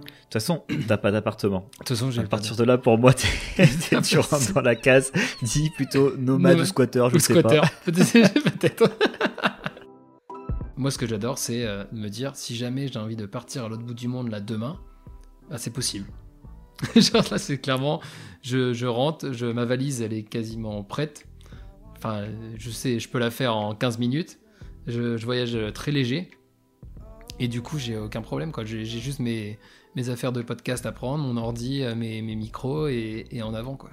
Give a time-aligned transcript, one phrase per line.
[0.00, 1.60] De toute façon, t'as pas d'appartement.
[1.72, 4.76] De toute façon, j'ai À partir de là, pour moi, t'es, tu rentres dans la
[4.76, 5.12] case.
[5.42, 7.60] Dis plutôt nomade ou squatter, je Ou sais squatter.
[7.60, 7.68] pas.
[7.84, 8.34] Peut-être.
[8.44, 8.90] peut-être.
[10.76, 13.68] Moi, ce que j'adore, c'est euh, me dire si jamais j'ai envie de partir à
[13.68, 14.78] l'autre bout du monde là demain,
[15.50, 16.06] bah, c'est possible.
[16.96, 18.00] Genre là, c'est clairement,
[18.42, 21.26] je, je rentre, je, ma valise, elle est quasiment prête.
[21.96, 22.24] Enfin,
[22.56, 24.38] je sais, je peux la faire en 15 minutes.
[24.86, 26.30] Je, je voyage très léger.
[27.42, 28.52] Et du coup, j'ai aucun problème.
[28.52, 28.64] quoi.
[28.64, 29.58] J'ai juste mes,
[29.96, 33.54] mes affaires de podcast à prendre, mon ordi, euh, mes, mes micros et, et en
[33.54, 33.76] avant.
[33.76, 33.90] quoi.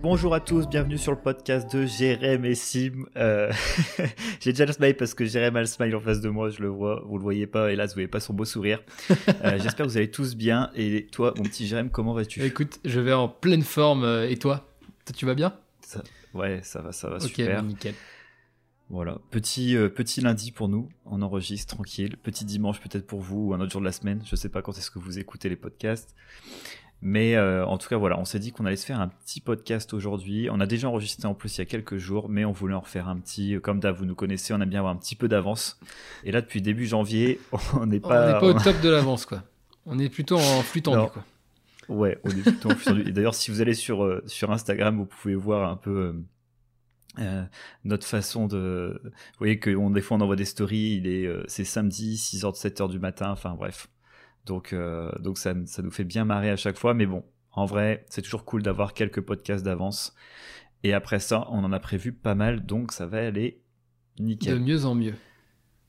[0.00, 3.06] Bonjour à tous, bienvenue sur le podcast de Jérém et Sim.
[3.16, 3.50] Euh,
[4.40, 6.62] J'ai déjà le smile parce que Jérém a le smile en face de moi, je
[6.62, 8.80] le vois, vous le voyez pas, hélas, vous voyez pas son beau sourire.
[9.10, 10.70] Euh, J'espère que vous allez tous bien.
[10.76, 12.44] Et toi, mon petit Jérém, comment vas-tu?
[12.44, 14.04] Écoute, je vais en pleine forme.
[14.28, 14.68] Et toi?
[15.04, 15.52] Toi, tu vas bien?
[15.80, 16.04] Ça-
[16.34, 17.62] Ouais, ça va, ça va, Ok, super.
[17.62, 17.94] bon, nickel.
[18.88, 22.16] Voilà, petit, euh, petit lundi pour nous, on enregistre tranquille.
[22.16, 24.22] Petit dimanche peut-être pour vous ou un autre jour de la semaine.
[24.24, 26.14] Je sais pas quand est-ce que vous écoutez les podcasts.
[27.02, 29.40] Mais euh, en tout cas, voilà, on s'est dit qu'on allait se faire un petit
[29.40, 30.48] podcast aujourd'hui.
[30.50, 32.80] On a déjà enregistré en plus il y a quelques jours, mais on voulait en
[32.80, 33.56] refaire un petit.
[33.60, 35.78] Comme d'hab, vous nous connaissez, on aime bien avoir un petit peu d'avance.
[36.24, 37.40] Et là, depuis début janvier,
[37.74, 38.26] on n'est On pas.
[38.34, 39.42] n'est pas au top de l'avance, quoi.
[39.84, 41.08] On est plutôt en flux tendu, Non.
[41.08, 41.24] quoi.
[41.88, 43.08] Ouais, on est plutôt en flux tendu.
[43.08, 46.14] Et d'ailleurs, si vous allez sur, euh, sur Instagram, vous pouvez voir un peu
[47.18, 47.44] euh,
[47.84, 49.00] notre façon de.
[49.04, 52.16] Vous voyez que on, des fois, on envoie des stories, il est, euh, c'est samedi,
[52.16, 53.88] 6h, 7h du matin, enfin bref.
[54.44, 56.94] Donc, euh, donc ça, ça nous fait bien marrer à chaque fois.
[56.94, 60.14] Mais bon, en vrai, c'est toujours cool d'avoir quelques podcasts d'avance.
[60.84, 63.62] Et après ça, on en a prévu pas mal, donc ça va aller
[64.18, 64.60] De nickel.
[64.60, 65.14] mieux en mieux.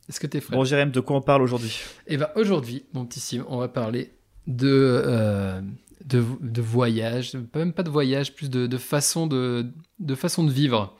[0.09, 0.55] Est-ce que t'es prêt?
[0.55, 1.77] Bon, Jérém, de quoi on parle aujourd'hui?
[2.07, 4.13] Et ben aujourd'hui, mon petit Sim, on va parler
[4.47, 5.61] de,
[6.05, 9.67] de, de voyage, même pas de voyage, plus de, de façon de,
[9.99, 10.97] de façon de vivre.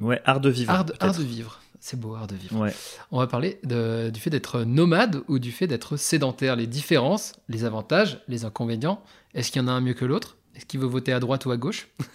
[0.00, 0.70] Ouais, art de vivre.
[0.72, 1.18] Art de, art peut-être.
[1.18, 1.60] de vivre.
[1.82, 2.58] C'est beau, art de vivre.
[2.60, 2.74] Ouais.
[3.10, 7.32] On va parler de- du fait d'être nomade ou du fait d'être sédentaire, les différences,
[7.48, 9.02] les avantages, les inconvénients.
[9.34, 10.36] Est-ce qu'il y en a un mieux que l'autre?
[10.54, 11.88] Est-ce qu'il veut voter à droite ou à gauche?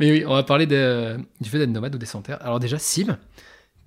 [0.00, 2.38] Mais oui, on va parler de- du fait d'être nomade ou des sédentaires.
[2.42, 3.18] Alors déjà, Sim,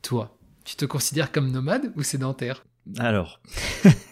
[0.02, 2.64] toi, tu te considères comme nomade ou sédentaire?
[3.00, 3.40] Alors.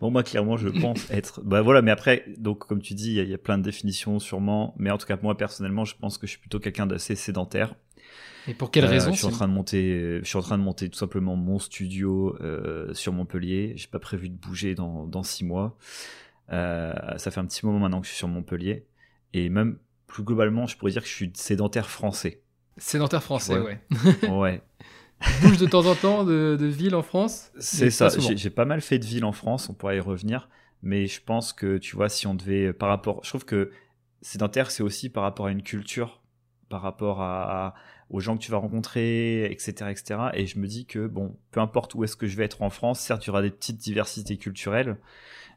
[0.00, 1.40] bon, moi, clairement, je pense être.
[1.44, 3.58] Bah voilà, mais après, donc, comme tu dis, il y a- il y, a plein
[3.58, 4.74] de définitions sûrement.
[4.78, 7.74] Mais en tout cas, moi, personnellement, je pense que je suis plutôt quelqu'un d'assez sédentaire.
[8.46, 10.56] Et pour quelle Euh, raison Je suis en train de monter, je suis en train
[10.56, 13.74] de monter tout simplement mon studio euh, sur Montpellier.
[13.76, 15.76] J'ai pas prévu de bouger dans, dans six mois.
[16.52, 18.86] Euh, ça fait un petit moment maintenant que je suis sur Montpellier.
[19.34, 22.40] Et même plus globalement, je pourrais dire que je suis sédentaire français.
[22.78, 23.78] Sédentaire français, Ouais.
[24.22, 24.28] ouais.
[24.30, 24.62] Ouais.
[25.42, 28.08] Bouge de temps en temps de, de ville en France C'est ça.
[28.36, 30.48] J'ai pas mal fait de villes en France, on pourra y revenir.
[30.82, 33.70] Mais je pense que, tu vois, si on devait, par rapport, je trouve que
[34.22, 36.20] sédentaire, c'est aussi par rapport à une culture,
[36.68, 37.74] par rapport à, à-
[38.10, 40.30] aux gens que tu vas rencontrer, etc., etc.
[40.34, 42.70] Et je me dis que, bon, peu importe où est-ce que je vais être en
[42.70, 44.96] France, certes, il y aura des petites diversités culturelles,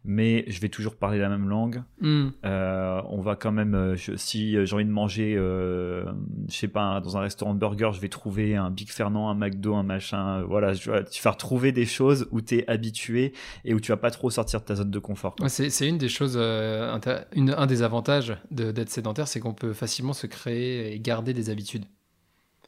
[0.04, 1.84] mais je vais toujours parler la même langue.
[2.00, 2.30] Hmm.
[2.44, 6.04] Euh, on va quand même, euh, je- si euh, j'ai envie de manger, euh,
[6.50, 9.36] je sais pas, dans un restaurant de burger, je vais trouver un Big Fernand, un
[9.36, 10.42] McDo, un machin.
[10.44, 13.98] voilà, je, tu vas retrouver des choses où tu es habitué et où tu vas
[13.98, 15.36] pas trop sortir de ta zone de confort.
[15.40, 16.98] Ouais, C'est une des choses, euh,
[17.36, 21.34] une- un des avantages de- d'être sédentaire, c'est qu'on peut facilement se créer et garder
[21.34, 21.86] des habitudes.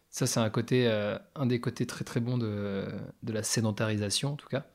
[0.10, 0.88] Ça, c'est un côté,
[1.36, 2.86] un des côtés très très bons de,
[3.24, 4.66] de la sédentarisation, en tout cas.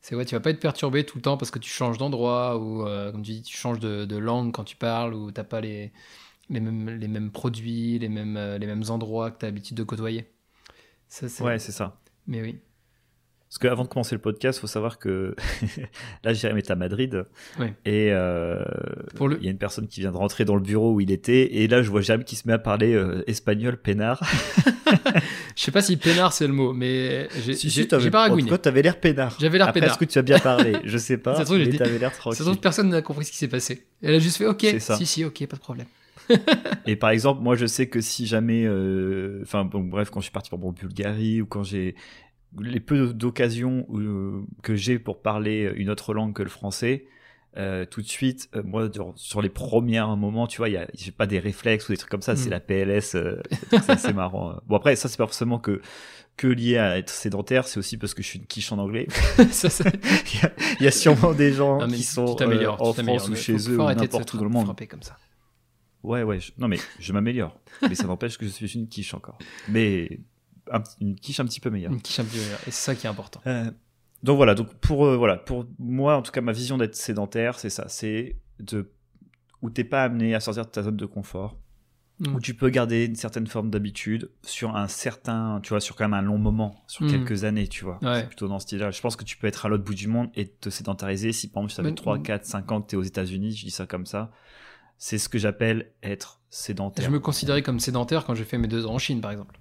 [0.00, 2.56] C'est ouais, tu vas pas être perturbé tout le temps parce que tu changes d'endroit
[2.58, 5.44] ou, euh, comme tu dis, tu changes de, de langue quand tu parles ou t'as
[5.44, 5.92] pas les,
[6.50, 9.76] les, mêmes, les mêmes produits, les mêmes, euh, les mêmes endroits que tu as l'habitude
[9.76, 10.30] de côtoyer.
[11.08, 11.98] Ça, c'est- Ouais, c'est ça.
[12.26, 12.58] Mais oui.
[13.48, 15.34] Parce qu'avant de commencer le podcast, faut savoir que
[16.22, 17.24] là, Jérémy est à Madrid
[17.58, 17.72] Ouais.
[17.86, 18.62] et euh,
[19.16, 21.00] Pour le- il y a une personne qui vient de rentrer dans le bureau où
[21.00, 24.22] il était et là, je vois Jérémy qui se met à parler euh, espagnol peinard.
[25.58, 28.48] Je sais pas si peinard c'est le mot, mais j'ai Si, si, pas En ragouiné.
[28.48, 29.36] tout cas, t'avais l'air peinard.
[29.40, 29.92] J'avais l'air Après, peinard.
[29.94, 32.18] est-ce que tu as bien parlé Je sais pas, Ça mais dit- t'avais l'air Ça
[32.18, 32.44] tranquille.
[32.44, 33.84] trouve, personne n'a compris ce qui s'est passé.
[34.00, 34.96] Elle a juste fait OK, ça.
[34.96, 35.86] si, si, OK, pas de problème.
[36.86, 40.26] Et par exemple, moi, je sais que si jamais, euh, enfin, bon, bref, quand je
[40.26, 41.96] suis parti pour en Bulgarie ou quand j'ai
[42.60, 47.04] les peu d'occasions où- que j'ai pour parler une autre langue que le français,
[47.56, 50.76] euh, tout de suite, euh, moi, sur- sur les premiers moments, tu vois, il y
[50.76, 52.36] a, j'ai pas des réflexes ou des trucs comme ça.
[52.36, 52.52] C'est Mm.
[52.52, 53.40] la PLS, euh,
[53.70, 54.60] c'est assez marrant.
[54.66, 55.80] Bon après, ça c'est pas forcément que
[56.36, 59.08] que lié à être sédentaire, c'est aussi parce que je suis une quiche en anglais.
[59.50, 59.90] Ça, ça-
[60.34, 63.28] il, y a, il y a sûrement des gens Non, qui sont euh, en France
[63.28, 64.76] ou chez eux ou n'importe où dans le monde.
[64.88, 65.16] comme ça.
[66.04, 66.38] Ouais, ouais.
[66.38, 67.58] je- Non, mais je m'améliore.
[67.82, 69.36] mais ça n'empêche que je suis une quiche encore.
[69.68, 70.20] Mais
[70.70, 71.90] un une quiche un petit peu meilleure.
[71.90, 72.60] Une quiche un peu meilleure.
[72.68, 73.40] Et c'est ça qui est important.
[74.22, 74.54] Donc voilà.
[74.54, 77.86] Donc pour euh, voilà, pour moi, en tout cas, ma vision d'être sédentaire, c'est ça.
[77.88, 78.90] C'est de
[79.62, 81.56] où t'es pas amené à sortir de ta zone de confort.
[82.20, 82.34] Mm.
[82.34, 86.02] où tu peux garder une certaine forme d'habitude sur un certain, tu vois, sur quand
[86.02, 87.10] même un long moment, sur Mm.
[87.12, 88.00] quelques années, tu vois.
[88.02, 88.22] Ouais.
[88.22, 88.90] C'est plutôt dans ce style-là.
[88.90, 91.30] Je pense que tu peux être à l'autre bout du monde et te sédentariser.
[91.32, 93.52] Si par exemple, ça fait Mais- 3, 4, 5 ans que tu es aux États-Unis,
[93.52, 94.32] je dis ça comme ça,
[94.96, 97.04] c'est ce que j'appelle être sédentaire.
[97.04, 99.56] Je me considérais comme sédentaire quand j'ai fait mes deux ans en Chine, par exemple.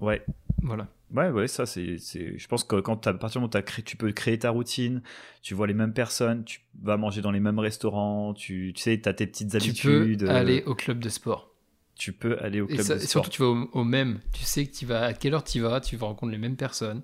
[0.00, 0.24] Ouais.
[0.64, 0.88] Voilà.
[1.12, 3.84] Ouais, ouais, ça, c'est, c'est, je pense que quand à partir du moment où créé,
[3.84, 5.02] tu peux créer ta routine,
[5.42, 8.98] tu vois les mêmes personnes, tu vas manger dans les mêmes restaurants, tu, tu sais,
[9.00, 10.22] t'as tes petites Tu habitudes.
[10.22, 11.50] peux euh, aller au club de sport.
[11.96, 13.24] Tu peux aller au Et, club ça- de et sport.
[13.24, 14.18] surtout, tu vas au, au même.
[14.32, 16.56] Tu sais que tu vas, à quelle heure tu vas, tu vas rencontrer les mêmes
[16.56, 17.02] personnes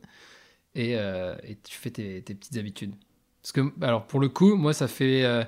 [0.75, 2.95] et, euh, et tu fais tes, tes petites habitudes.
[3.43, 5.45] Parce que, alors pour le coup, moi, ça fait, euh,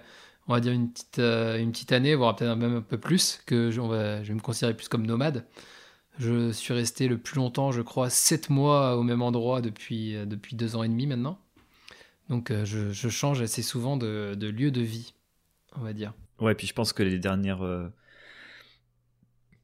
[0.48, 3.40] on va dire, une petite, euh, une petite année, voire peut-être même un peu plus,
[3.46, 5.44] que je, on va, je vais me considérer plus comme nomade.
[6.18, 10.26] Je suis resté le plus longtemps, je crois, 7 mois au même endroit depuis, euh,
[10.26, 11.38] depuis deux ans et demi maintenant.
[12.28, 15.14] Donc euh, je, je change assez souvent de, de lieu de vie,
[15.76, 16.12] on va dire.
[16.40, 17.62] Ouais, puis je pense que les dernières.
[17.64, 17.88] euh,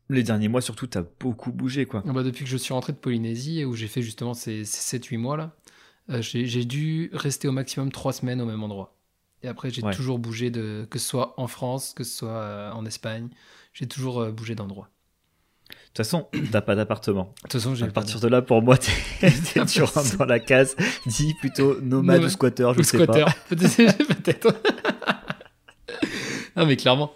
[0.08, 2.02] Les derniers mois, surtout, t'as beaucoup bougé, quoi.
[2.08, 4.98] Ah bah, depuis que je suis rentré de Polynésie, où j'ai fait justement ces, ces
[4.98, 5.54] 7-8 mois là,
[6.10, 8.96] euh, j'ai dû rester au maximum 3 semaines au même endroit.
[9.42, 9.94] Et après, j'ai Ouais.
[9.94, 13.28] toujours bougé, de, que ce soit en France, que ce soit en Espagne,
[13.72, 14.88] j'ai toujours bougé d'endroit.
[15.98, 17.24] De toute façon, t'as pas d'appartement.
[17.24, 19.32] De toute façon, j'ai À partir de là, pour moi, t'es,
[19.66, 23.12] tu rentres dans la case, dis plutôt nomade ou squatter, je Ou sais pas.
[23.12, 23.32] squatter.
[23.48, 24.06] Peut-être.
[24.06, 24.62] peut-être.
[26.56, 27.12] non, mais clairement.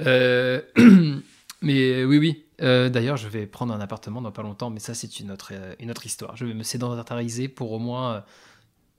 [0.00, 0.60] Euh,
[1.62, 2.44] mais oui, oui.
[2.62, 5.52] Euh, D'ailleurs, je vais prendre un appartement dans pas longtemps, mais ça, c'est une autre,
[5.52, 6.36] euh, une autre histoire.
[6.36, 8.24] Je vais me sédentariser pour au moins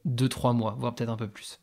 [0.08, 1.60] 2-3 mois, voire peut-être un peu plus.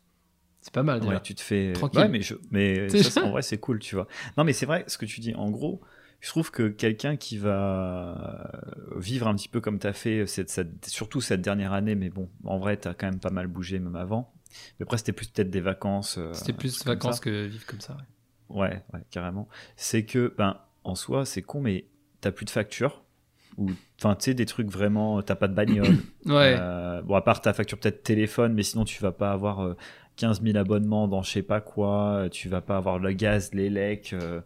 [0.61, 1.13] C'est pas mal déjà.
[1.13, 1.73] Ouais, tu te fais.
[1.73, 1.99] Tranquille.
[2.01, 2.35] Ouais, mais, je...
[2.51, 3.23] mais ça.
[3.23, 4.07] en vrai, c'est cool, tu vois.
[4.37, 5.81] Non, mais c'est vrai, ce que tu dis, en gros,
[6.21, 8.51] je trouve que quelqu'un qui va
[8.95, 12.09] vivre un petit peu comme tu as fait, cette, cette- surtout cette dernière année, mais
[12.09, 14.33] bon, en vrai, tu as quand même pas mal bougé, même avant.
[14.79, 16.17] Mais après, c'était plus peut-être des vacances.
[16.17, 17.93] euh, C'était plus vacances que vivre comme ça.
[18.49, 18.59] ouais.
[18.61, 19.47] Ouais, ouais, carrément.
[19.75, 21.85] C'est que, ben, en soi, c'est con, mais
[22.19, 23.03] t'as plus de facture.
[23.57, 25.95] Ou, enfin, tu sais, des trucs vraiment, t'as pas de bagnole.
[26.25, 26.55] Ouais.
[26.59, 29.75] Euh, bon, à part ta facture peut-être téléphone, mais sinon tu vas pas avoir euh,
[30.17, 33.51] 15 000 abonnements dans je sais pas quoi, euh, tu vas pas avoir le gaz,
[33.53, 34.41] l'élec, euh,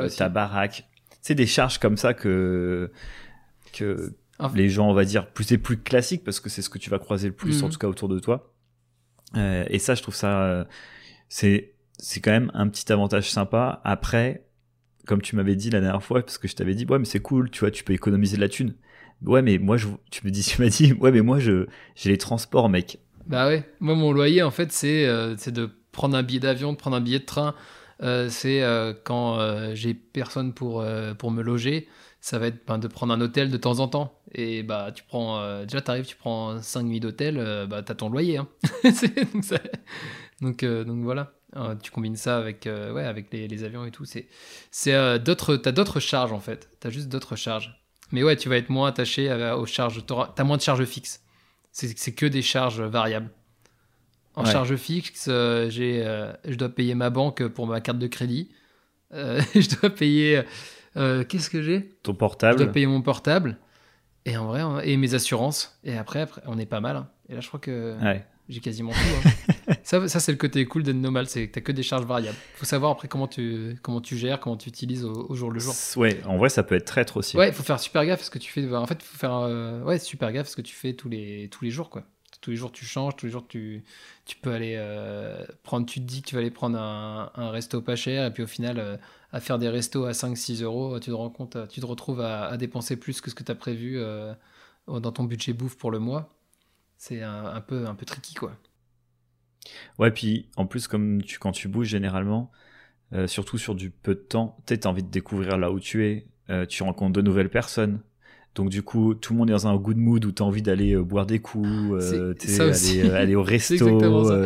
[0.00, 0.88] euh, ta baraque.
[1.22, 2.90] C'est des charges comme ça que,
[3.72, 4.12] que
[4.54, 6.90] les gens, on va dire, plus c'est plus classique parce que c'est ce que tu
[6.90, 7.64] vas croiser le plus, Mhm.
[7.66, 8.52] en tout cas autour de toi.
[9.36, 10.64] Euh, et ça, je trouve ça, euh,
[11.28, 13.80] c'est, c'est quand même un petit avantage sympa.
[13.84, 14.46] Après,
[15.06, 17.20] comme tu m'avais dit la dernière fois, parce que je t'avais dit, ouais, mais c'est
[17.20, 18.74] cool, tu vois, tu peux économiser de la thune.
[19.24, 22.10] Ouais, mais moi, je, tu me dis, tu m'as dit, ouais, mais moi, je, j'ai
[22.10, 22.98] les transports, mec.
[23.24, 26.72] Bah ouais, moi mon loyer en fait c'est euh, c'est de prendre un billet d'avion,
[26.72, 27.54] de prendre un billet de train.
[28.02, 30.84] Euh, c'est euh, quand euh, j'ai personne pour,
[31.18, 31.88] pour me loger,
[32.20, 34.18] ça va être ben, de prendre un hôtel de temps en temps.
[34.34, 38.38] Et bah tu prends, déjà tu prends 5 nuits d'hôtel, euh, bah t'as ton loyer.
[38.38, 38.48] Hein.
[39.32, 39.58] Donc, ça-
[40.40, 40.64] donc,
[41.04, 41.34] voilà,
[41.82, 44.04] tu combines ça avec, ouais, avec les, avions et tout.
[44.04, 44.26] C'est,
[44.72, 47.80] c'est d'autres, t'as d'autres charges en fait, t'as juste d'autres charges.
[48.10, 51.22] Mais ouais, tu vas être moins attaché aux charges, t'as moins de charges fixes.
[51.70, 53.30] C'est que des charges variables.
[54.34, 54.50] En Ouais.
[54.52, 58.48] charge fixe, euh, j'ai, euh, je dois payer ma banque pour ma carte de crédit.
[59.12, 60.42] Euh, je dois payer.
[60.94, 61.90] Qu'est-ce que j'ai?
[62.02, 62.58] Ton Je portable.
[62.58, 63.58] dois payer mon portable.
[64.24, 65.78] Et en vrai, on- et mes assurances.
[65.84, 66.96] Et après, après on est pas mal.
[66.96, 67.08] hein.
[67.28, 68.24] Et là, je crois que Ouais.
[68.48, 69.28] j'ai quasiment tout.
[69.28, 69.74] hein.
[69.82, 72.36] ça, ça c'est le côté cool d'être nomade, c'est que t'as que des charges variables.
[72.54, 75.58] Faut savoir après comment tu, comment tu gères, comment tu utilises au, au jour le
[75.60, 75.74] jour.
[75.96, 77.36] Ouais, en vrai, ça peut être traître aussi.
[77.36, 78.72] Ouais, il faut faire super gaffe à ce que tu fais.
[78.74, 81.48] En fait, il faut faire ouais, super gaffe à ce que tu fais tous les,
[81.50, 81.90] tous les jours.
[81.90, 82.04] quoi.
[82.42, 83.16] Tous les jours, tu changes.
[83.16, 83.82] Tous les jours, tu,
[84.42, 85.86] peux aller euh, prendre.
[85.86, 88.26] Tu te dis que tu vas aller prendre un, un resto pas cher.
[88.26, 88.96] Et puis au final, euh,
[89.32, 92.54] à faire des restos à 5-6 euros, tu te rends compte, tu te retrouves à,
[92.58, 94.34] dépenser plus que ce que tu as prévu euh,
[94.86, 96.36] dans ton budget bouffe pour le mois.
[96.98, 98.52] C'est un, peu, un peu tricky, quoi.
[99.98, 102.52] Ouais, puis en plus, comme tu, quand tu bouges généralement,
[103.12, 106.06] euh, surtout sur du peu de temps, tu as envie de découvrir là où tu
[106.06, 108.00] es, euh, tu rencontres de nouvelles personnes.
[108.54, 110.62] Donc du coup, tout le monde est dans un good mood où tu as envie
[110.62, 113.74] d'aller euh, boire des coups, euh, ça aller, euh, aller au resto.
[113.74, 114.38] exactement ça.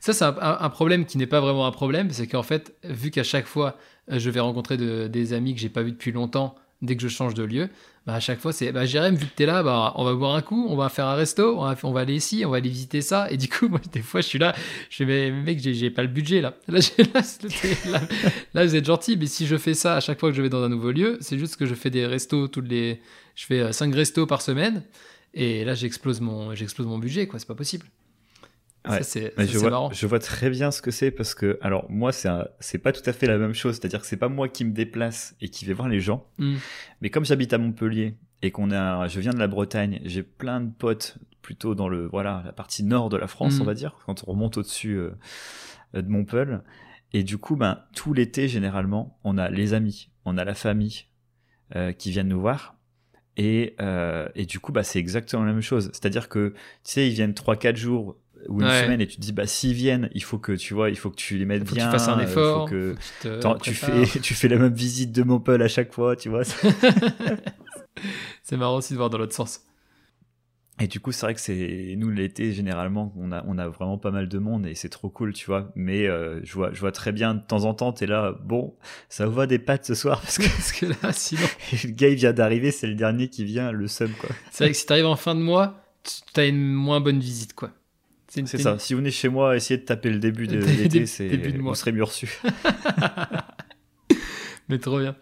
[0.00, 3.46] c'est un, problème qui n'est pas vraiment un problème, c'est qu'en fait, vu qu'à chaque
[3.46, 3.76] fois,
[4.08, 7.08] je vais rencontrer de- des amis que j'ai pas vus depuis longtemps, dès que je
[7.08, 7.68] change de lieu,
[8.06, 10.34] bah, à chaque fois, c'est bah, Jérém, vu que t'es là, bah, on va boire
[10.34, 13.00] un coup, on va faire un resto, on va, aller ici, on va aller visiter
[13.00, 13.30] ça.
[13.30, 14.54] Et du coup, moi, des fois, je suis là,
[14.90, 16.54] je fais, mais mec, j'ai pas le budget là.
[18.54, 20.50] Là, vous êtes gentil, mais si je fais ça à chaque fois que je vais
[20.50, 23.00] dans un nouveau lieu, c'est juste que je fais des restos toutes les.
[23.34, 24.82] Je fais 5 restos par semaine.
[25.32, 27.38] Et là, j'explose mon, mon budget, quoi.
[27.38, 27.86] C'est pas possible.
[28.86, 29.02] Ouais.
[29.02, 29.90] C'est marrant.
[29.92, 33.12] je vois très bien ce que c'est parce que, alors moi, c'est pas tout à
[33.12, 33.76] fait la même chose.
[33.76, 36.26] C'est-à-dire que c'est pas moi qui me déplace et qui vais voir les gens.
[36.38, 36.56] Mm.
[37.00, 40.60] Mais comme j'habite à Montpellier et qu'on a, je viens de la Bretagne, j'ai plein
[40.60, 43.62] de potes plutôt dans le, voilà, la partie nord de la France, Mm.
[43.62, 45.10] on va dire, quand on remonte au-dessus euh,
[45.94, 46.58] de Montpellier.
[47.14, 51.04] Et du coup, ben, tout l'été, généralement, on a les amis, on a la famille
[51.76, 52.76] euh, qui viennent nous voir.
[53.36, 55.90] Et, euh, et du coup, bah, c'est exactement la même chose.
[55.92, 58.16] C'est-à-dire que, tu sais, ils viennent 3-4 jours
[58.48, 58.82] ou une Ouais.
[58.84, 61.10] semaine et tu te dis, bah, s'ils viennent, il faut que, tu vois, il faut
[61.10, 62.68] que tu les mettes Faut que tu fasses un effort.
[62.68, 62.94] faut que...
[63.22, 66.28] faut que tu fais, tu fais la même visite de Montpellier à chaque fois, tu
[66.28, 66.42] vois.
[68.42, 69.60] C'est marrant aussi de voir dans l'autre sens.
[70.80, 73.96] Et du coup, c'est vrai que c'est nous l'été généralement, on a on a vraiment
[73.96, 75.70] pas mal de monde et c'est trop cool, tu vois.
[75.76, 78.74] Mais euh, je vois je vois très bien de temps en temps, t'es là, bon,
[79.08, 81.46] ça vous va des pâtes ce soir parce que Parce que là, sinon,
[81.84, 84.30] le gars il vient d'arriver, c'est le dernier qui vient, le seum quoi.
[84.50, 87.54] c'est vrai que si t'arrives en fin de mois, tu as une moins bonne visite,
[87.54, 87.70] quoi.
[88.46, 88.72] C'est ça.
[88.72, 91.52] une- Si vous venez chez moi, essayez de taper le début de l'été, c'est début
[91.52, 91.72] de mois.
[91.72, 92.40] vous serez mieux reçu.
[94.68, 95.16] Mais trop bien.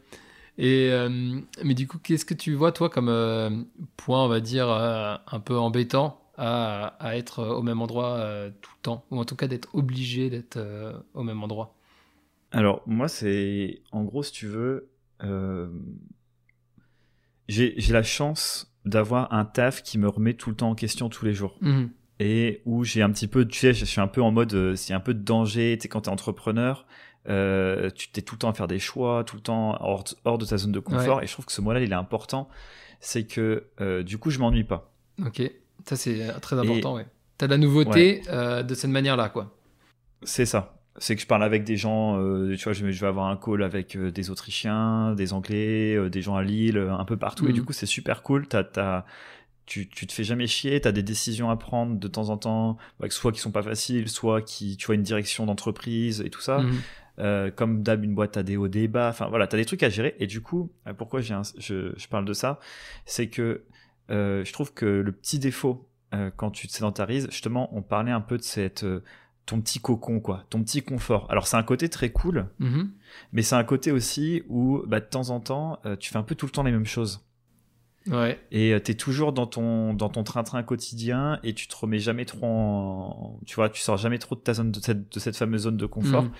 [0.58, 3.50] Et euh, mais du coup, qu'est-ce que tu vois toi comme euh,
[3.96, 8.50] point, on va dire, euh, un peu embêtant à, à être au même endroit euh,
[8.60, 11.74] tout le temps, ou en tout cas d'être obligé d'être euh, au même endroit?
[12.50, 14.90] Alors moi c'est en gros si tu veux,
[15.24, 15.68] euh,
[17.48, 21.24] j'ai la chance d'avoir un taf qui me remet tout le temps en question tous
[21.24, 21.56] les jours.
[21.62, 21.90] Mhm.
[22.20, 24.76] Et où j'ai un petit peu, tu sais, je suis un peu en mode, euh,
[24.76, 26.86] c'est un peu de danger, tu sais, quand t'es entrepreneur,
[27.28, 30.38] euh, tu t'es tout le temps à faire des choix, tout le temps hors, hors
[30.38, 32.48] de ta zone de confort, et je trouve que ce mot-là, il est important,
[33.00, 34.92] c'est que euh, du coup, je m'ennuie pas.
[35.24, 35.42] Ok,
[35.86, 36.94] ça c'est très important.
[36.96, 37.06] Ouais.
[37.38, 39.56] T'as de la nouveauté de cette manière-là, quoi.
[40.22, 40.78] C'est ça.
[40.98, 42.16] C'est que je parle avec des gens,
[42.54, 46.22] tu vois, je vais, je vais avoir un call avec des Autrichiens, des Anglais, des
[46.22, 47.54] gens à Lille, un peu partout, et Mhm.
[47.54, 48.46] du coup, c'est super cool.
[48.46, 49.04] T'as,
[49.66, 52.76] tu, tu te fais jamais chier, t'as des décisions à prendre de temps en temps,
[53.00, 56.40] bah, soit qui sont pas faciles, soit qui, tu vois, une direction d'entreprise et tout
[56.40, 56.58] ça.
[56.58, 56.72] Mhm.
[57.18, 59.10] Euh, comme d'hab, une boîte à des hauts, des bas.
[59.10, 60.16] Enfin voilà, t'as des trucs à gérer.
[60.18, 62.58] Et du coup, euh, pourquoi j'ai je, je parle de ça,
[63.04, 63.64] c'est que
[64.10, 68.12] euh, je trouve que le petit défaut euh, quand tu te sédentarises, justement, on parlait
[68.12, 68.84] un peu de cette
[69.44, 71.26] ton petit cocon quoi, ton petit confort.
[71.30, 72.90] Alors c'est un côté très cool, Mhm.
[73.32, 76.34] mais c'est un côté aussi où bah, de temps en temps, tu fais un peu
[76.34, 77.24] tout le temps les mêmes choses.
[78.08, 78.40] Ouais.
[78.50, 82.24] Et tu t'es toujours dans ton dans ton train-train quotidien et tu te remets jamais
[82.24, 85.36] trop en, tu vois, tu sors jamais trop de ta zone de cette de cette
[85.36, 86.24] fameuse zone de confort.
[86.24, 86.32] Mhm.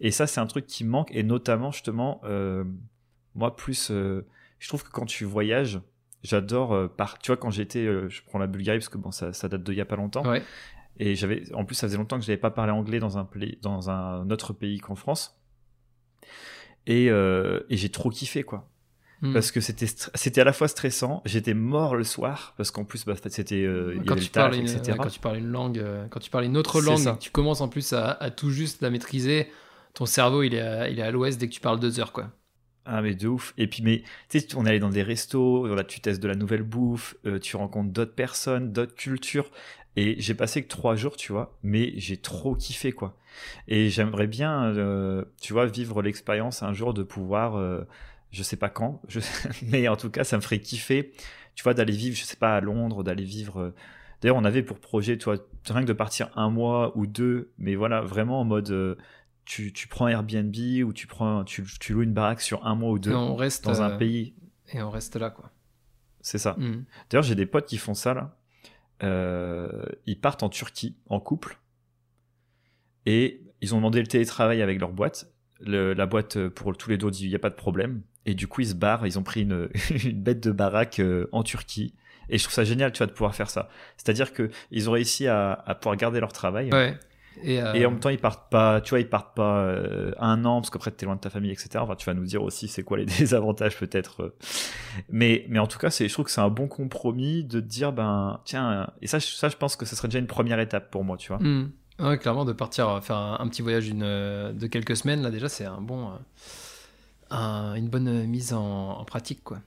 [0.00, 2.62] Et ça, c'est un truc qui me manque, et notamment, justement, euh,
[3.34, 4.26] moi, plus, euh,
[4.60, 5.80] je trouve que quand tu voyages,
[6.22, 9.10] j'adore, euh, par, tu vois, quand j'étais, euh, je prends la Bulgarie, parce que bon,
[9.10, 10.42] ça, ça date d'il y a pas longtemps, Ouais.
[10.98, 13.28] et j'avais, en plus, ça faisait longtemps que je n'avais pas parlé anglais dans un,
[13.62, 15.40] dans un autre pays qu'en France,
[16.86, 18.68] et, euh, et j'ai trop kiffé, quoi.
[19.20, 19.32] Mhm.
[19.32, 23.04] Parce que c'était, c'était à la fois stressant, j'étais mort le soir, parce qu'en plus,
[23.04, 24.92] bah, c'était, euh, il y quand, tu parles une, etc.
[24.92, 27.60] ouais, quand tu parles une langue, euh, quand tu parles une autre langue, tu commences
[27.60, 29.48] en plus à, à tout juste la maîtriser,
[29.94, 32.12] ton cerveau il est à, il est à l'ouest dès que tu parles deux heures,
[32.12, 32.30] quoi.
[32.90, 33.52] Ah mais de ouf.
[33.58, 36.28] Et puis mais tu sais on est allé dans des restos, voilà, tu testes de
[36.28, 39.50] la nouvelle bouffe, euh, tu rencontres d'autres personnes, d'autres cultures.
[39.96, 43.18] Et j'ai passé que trois jours, tu vois, mais j'ai trop kiffé quoi.
[43.66, 47.80] Et j'aimerais bien, euh, tu vois, vivre l'expérience un jour de pouvoir, euh,
[48.30, 49.20] je sais pas quand, je...
[49.62, 51.12] mais en tout cas ça me ferait kiffer,
[51.54, 53.60] tu vois, d'aller vivre, je sais pas, à Londres, d'aller vivre.
[53.60, 53.74] euh,
[54.20, 55.36] D'ailleurs on avait pour projet, tu vois,
[55.68, 58.70] rien que de partir un mois ou deux, mais voilà, vraiment en mode.
[58.70, 58.96] euh,
[59.44, 60.54] tu, tu prends Airbnb
[60.84, 63.34] ou tu prends tu, tu loues une baraque sur un mois ou deux Et on
[63.34, 64.34] reste dans un euh, pays.
[64.74, 65.50] et on reste là, quoi.
[66.20, 66.54] C'est ça.
[66.58, 66.84] Mhm.
[67.08, 68.36] D'ailleurs, j'ai des potes qui font ça là.
[69.04, 71.58] Euh, ils partent en Turquie en couple
[73.06, 75.32] et ils ont demandé le télétravail avec leur boîte.
[75.60, 78.02] Le- la boîte pour tous les deux dit il n'y a pas de problème.
[78.28, 79.06] Et du coup, ils se barrent.
[79.06, 79.68] Ils ont pris une,
[80.04, 81.94] une bête de baraque euh, en Turquie.
[82.28, 83.70] Et je trouve ça génial, tu vois, de pouvoir faire ça.
[83.96, 86.70] C'est-à-dire que ils ont réussi à, à pouvoir garder leur travail.
[86.72, 86.98] Ouais.
[87.42, 90.10] Et, euh, Et en même temps, ils partent pas, tu vois, ils partent pas euh,
[90.18, 91.70] un an parce qu'après t'es loin de ta famille, etc.
[91.78, 94.22] Enfin, tu vas nous dire aussi c'est quoi les désavantages peut-être.
[94.24, 94.36] euh.
[95.08, 97.64] Mais, mais en tout cas, c'est, je trouve que c'est un bon compromis de te
[97.64, 98.70] dire ben tiens.
[98.72, 101.04] euh, Et ça, je- ça, je pense que ce serait déjà une première étape pour
[101.04, 101.38] moi, tu vois.
[102.00, 105.30] Ouais, clairement, de partir euh, faire un, un petit voyage euh, de quelques semaines, là
[105.30, 106.12] déjà, c'est un bon, euh,
[107.30, 109.60] un- une bonne mise en, en pratique, quoi.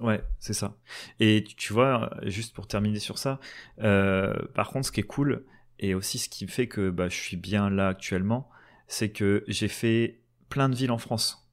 [0.00, 0.76] Ouais, c'est ça.
[1.18, 3.38] Et tu, vois, juste pour terminer sur ça,
[3.82, 5.44] euh, par contre, ce qui est cool
[5.78, 8.48] et aussi ce qui fait que bah, je suis bien là actuellement,
[8.88, 11.48] c'est que j'ai fait plein de villes en France.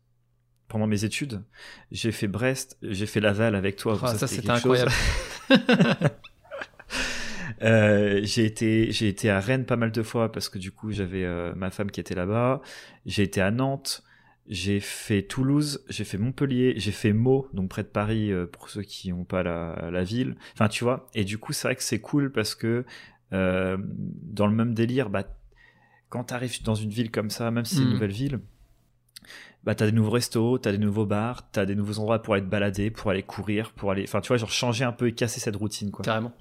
[0.69, 1.43] Pendant mes études,
[1.91, 3.97] j'ai fait Brest, j'ai fait Laval avec toi.
[4.03, 4.91] Ah, ça, c'était incroyable.
[7.63, 10.91] Euh, j'ai été j'ai été à Rennes pas mal de fois parce que du coup
[10.91, 12.61] j'avais euh, ma femme qui était là-bas.
[13.07, 14.03] J'ai été à Nantes,
[14.49, 18.69] j'ai fait Toulouse, j'ai fait Montpellier, j'ai fait Meaux donc près de Paris euh, pour
[18.69, 20.35] ceux qui n'ont pas la, la ville.
[20.53, 21.07] Enfin tu vois.
[21.13, 22.85] Et du coup c'est vrai que c'est cool parce que
[23.33, 25.23] euh, dans le même délire, bah
[26.09, 27.93] quand t'arrives dans une ville comme ça, même si c'est une Mhm.
[27.93, 28.39] nouvelle ville.
[29.65, 32.43] Bah, t'as des nouveaux restos, t'as des nouveaux bars, t'as des nouveaux endroits pour aller
[32.43, 35.11] te balader, pour aller courir, pour aller, enfin, tu vois, genre changer un peu et
[35.13, 36.05] casser cette routine, quoi.
[36.05, 36.31] Carrément.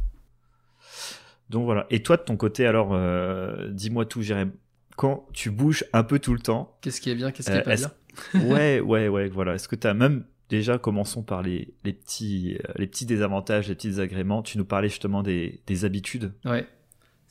[1.51, 1.87] Donc voilà.
[1.91, 4.53] Et toi, de ton côté, alors, euh, dis-moi tout, Jérém.
[4.97, 6.77] Quand tu bouges un peu tout le temps.
[6.81, 7.91] Qu'est-ce qui est bien, qu'est-ce qui est pas bien?
[8.35, 9.55] Ouais, ouais, ouais, voilà.
[9.55, 13.75] Est-ce que tu as même déjà commençons par les, les petits les petits désavantages, les
[13.75, 14.43] petits désagréments.
[14.43, 16.33] Tu nous parlais justement des, des habitudes.
[16.45, 16.67] Ouais.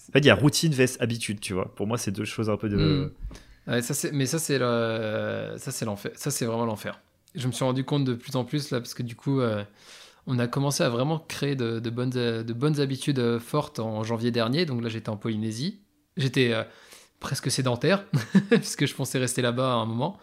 [0.09, 1.73] En fait, il y a routine vs habitude, tu vois.
[1.73, 2.77] Pour moi, c'est deux choses un peu de.
[2.77, 3.71] Hmm.
[3.71, 6.11] Ouais, ça c'est, mais ça c'est le, ça c'est l'enfer.
[6.15, 7.01] Ça c'est vraiment l'enfer.
[7.33, 9.63] Je me suis rendu compte de plus en plus là parce que du coup, euh,
[10.27, 14.03] on a commencé à vraiment créer de, de, bonnes, de bonnes habitudes euh, fortes en
[14.03, 14.65] janvier dernier.
[14.65, 15.79] Donc là, j'étais en Polynésie.
[16.15, 16.63] J'étais euh,
[17.19, 18.05] presque sédentaire
[18.49, 20.19] puisque je pensais rester là-bas à un moment.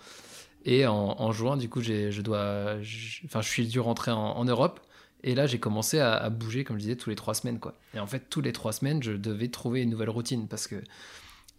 [0.64, 2.76] Et en, juin, du coup, je dois,
[3.25, 4.80] enfin, je suis dû rentrer en, Europe.
[5.25, 7.75] Et là, j'ai commencé à, bouger, comme je disais, tous les trois semaines, quoi.
[7.94, 10.76] Et en fait, tous les trois semaines, je devais trouver une nouvelle routine parce que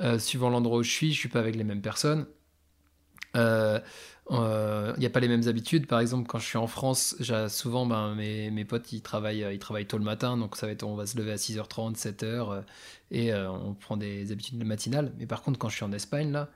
[0.01, 2.25] euh, suivant l'endroit où je suis, je suis pas avec les mêmes personnes.
[3.35, 3.79] Il euh,
[4.97, 5.87] n'y euh, a pas les mêmes habitudes.
[5.87, 7.15] Par exemple, quand je suis en France,
[7.49, 10.83] souvent ben, mes, potes ils travaillent, ils travaillent tôt le matin, donc ça va être,
[10.83, 12.63] on va se lever à 6h30, 7h,
[13.11, 15.11] et on prend des habitudes matinales.
[15.17, 16.49] Mais par contre, quand je suis en Espagne, là,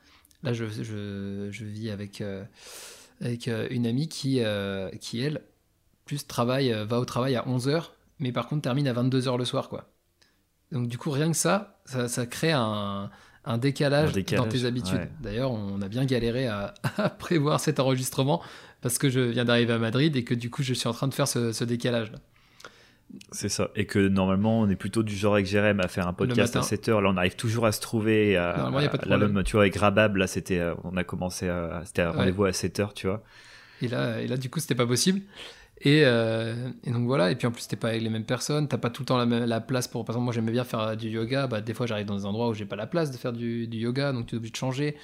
[0.44, 2.24] là je, vis avec,
[3.22, 4.42] avec une amie qui,
[5.02, 5.42] qui, elle,
[6.06, 9.68] plus travaille, va au travail à 11h, mais par contre termine à 22h le soir,
[9.68, 9.90] quoi.
[10.72, 13.10] Donc du coup, rien que ça, ça crée un,
[13.48, 15.08] un décalage, dans tes habitudes.
[15.22, 16.74] D'ailleurs, on a bien galéré à,
[17.18, 18.42] prévoir cet enregistrement
[18.82, 21.08] parce que je viens d'arriver à Madrid et que du coup, je suis en train
[21.08, 22.12] de faire ce, décalage.
[22.12, 22.20] là
[23.32, 23.72] C'est ça.
[23.76, 26.62] Et que normalement, on est plutôt du genre avec Jérém à faire un podcast à
[26.62, 27.02] 7 heures.
[27.02, 28.36] Là, on arrive toujours à se trouver.
[28.36, 29.44] À, normalement, il n'y a pas de problème.
[29.44, 32.54] tu vois, avec Rabab, là, c'était, euh, on a commencé à, c'était un rendez-vous à
[32.54, 33.24] 7 heures, tu vois.
[33.82, 35.22] Et là, et là, du coup, c'était pas possible.
[35.86, 38.78] Euh, et, donc voilà, et puis en plus, t'es pas avec les mêmes personnes, t'as
[38.78, 40.06] pas tout le temps la, place pour.
[40.06, 42.50] Par exemple, moi j'aimais bien faire du yoga, bah, des fois j'arrive dans des endroits
[42.50, 44.96] où j'ai pas la place de faire du, yoga, donc tu es obligé de changer.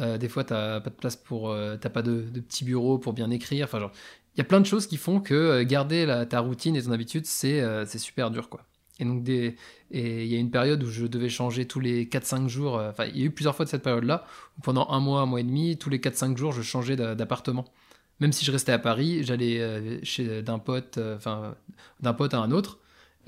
[0.00, 1.50] Euh, des fois, t'as pas de place pour.
[1.50, 3.66] Euh, t'as pas de, petit bureau pour bien écrire.
[3.66, 3.92] Enfin, genre,
[4.34, 7.26] il y a plein de choses qui font que garder ta routine et ton habitude,
[7.26, 8.62] c'est super dur, quoi.
[9.00, 12.74] Et donc, il y a une période où je devais changer tous les 4-5 jours.
[12.74, 14.24] Enfin, il y a eu plusieurs fois de cette période-là,
[14.58, 17.66] où pendant un mois, un mois et demi, tous les 4-5 jours, je changeais d'appartement
[18.20, 21.54] même si je restais à Paris, j'allais euh, chez d'un pote, euh, enfin
[22.00, 22.78] d'un pote à un autre,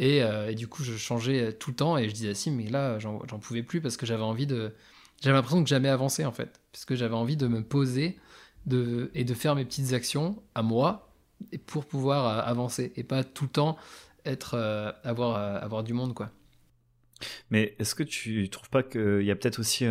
[0.00, 2.98] euh, et, du coup je changeais tout le temps et je disais si mais là
[2.98, 4.74] j'en pouvais plus parce que j'avais envie de,
[5.22, 8.18] j'avais l'impression que jamais avancer en fait, parce que j'avais envie de me poser
[8.66, 11.10] de, et de faire mes petites actions à moi
[11.66, 13.76] pour pouvoir avancer et pas tout le temps
[14.24, 14.56] être
[15.04, 16.30] avoir avoir du monde quoi.
[17.50, 19.86] Mais est-ce que tu trouves pas qu'il y a peut-être aussi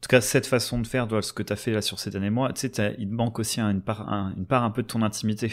[0.00, 2.30] tout cas, cette façon de faire, ce que tu as fait là sur ces derniers
[2.30, 5.52] mois, tu sais, il manque aussi une, part, une part un peu de ton intimité.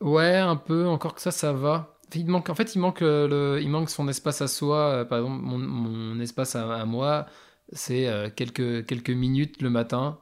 [0.00, 1.98] Ouais, un peu, encore que ça, ça va.
[2.14, 4.78] Il manque, en fait, il manque, le, il manque son espace à soi.
[4.78, 7.26] Euh, par exemple, mon, espace à, moi,
[7.72, 10.20] c'est euh, quelques, quelques minutes le matin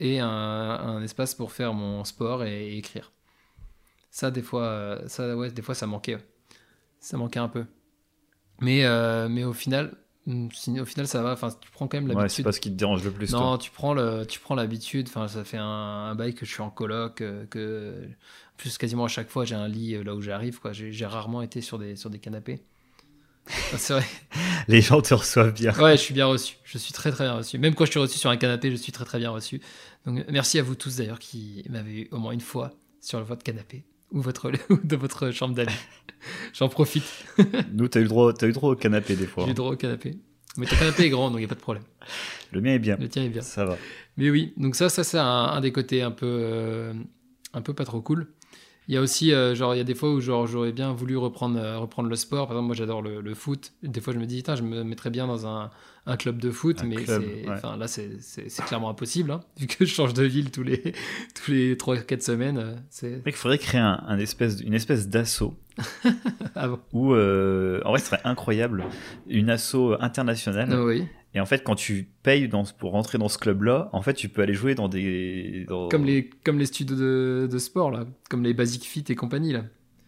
[0.00, 3.12] et un, espace pour faire mon sport et, écrire.
[4.10, 6.18] Ça, des fois, euh, ça, ouais, des fois, ça manquait.
[6.98, 7.66] Ça manquait un peu.
[8.60, 8.84] Mais,
[9.28, 9.96] mais au final,
[10.80, 11.32] au final, ça va.
[11.32, 12.22] Enfin, tu prends quand même l'habitude.
[12.22, 13.32] Ouais, c'est pas ce qui te dérange le plus.
[13.32, 15.06] Non, tu prends le, tu prends l'habitude.
[15.08, 19.04] Enfin, ça fait un, bail que je suis en coloc, euh, que en plus quasiment
[19.04, 20.60] à chaque fois j'ai un lit euh, là où j'arrive.
[20.60, 22.62] Quoi, j'ai rarement été sur des sur des canapés.
[23.76, 24.04] c'est vrai.
[24.68, 25.72] Les gens te reçoivent bien.
[25.78, 26.56] Ouais, je suis bien reçu.
[26.64, 27.58] Je suis très très bien reçu.
[27.58, 29.60] Même quand je suis reçu sur un canapé, je suis très très bien reçu.
[30.06, 33.42] Donc merci à vous tous d'ailleurs qui m'avez eu au moins une fois sur votre
[33.42, 34.50] canapé ou votre
[34.84, 35.72] de votre chambre d'amis.
[36.52, 37.04] J'en profite.
[37.72, 39.44] Nous, t'as eu le droit, as eu droit au canapé des fois.
[39.44, 39.54] J'ai eu hein.
[39.54, 40.18] droit au canapé.
[40.56, 41.84] Mais ton canapé est grand, donc il n'y a pas de problème.
[42.52, 42.96] Le mien est bien.
[42.96, 43.42] Le tien est bien.
[43.42, 43.76] Ça va.
[44.16, 46.92] Mais oui, donc ça, ça c'est un, des côtés un peu, euh,
[47.54, 48.26] un peu pas trop cool.
[48.88, 50.92] Il y a aussi, euh, genre, il y a des fois où genre, j'aurais bien
[50.92, 52.48] voulu reprendre, euh, reprendre le sport.
[52.48, 53.72] Par exemple, moi, j'adore le, le, foot.
[53.84, 55.70] Des fois, je me dis, je me mettrais bien dans un,
[56.10, 60.24] un club de foot, mais là, c'est clairement impossible, hein, vu que je change de
[60.24, 60.92] ville tous les,
[61.34, 62.82] tous les 3-4 semaines.
[63.02, 65.54] Il faudrait créer un, espèce, une espèce d'assaut.
[66.54, 66.80] ah bon.
[66.92, 68.84] Où, en vrai, ce serait incroyable,
[69.28, 70.78] une assaut internationale.
[70.80, 74.14] Oui et en fait, quand tu payes dans, pour rentrer dans ce club-là, en fait,
[74.14, 75.66] tu peux aller jouer dans des.
[75.90, 78.04] Comme, les, comme les studios de, de, sport, là.
[78.28, 79.64] Comme les Basic Fit et compagnie, là.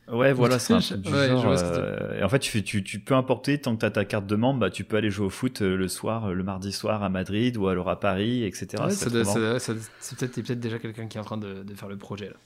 [0.09, 1.47] Ouais, voilà, c'est un peu du genre.
[1.47, 4.27] Euh, et en fait, tu, tu, tu, peux importer, tant que tu as ta carte
[4.27, 6.73] de membre, bah, tu peux aller jouer au foot euh, le soir, euh, le mardi
[6.73, 8.83] soir à Madrid ou alors à Paris, etc.
[8.83, 12.27] Ouais, c'est peut-être peut déjà quelqu'un qui est en train de, de faire le projet,
[12.27, 12.37] là.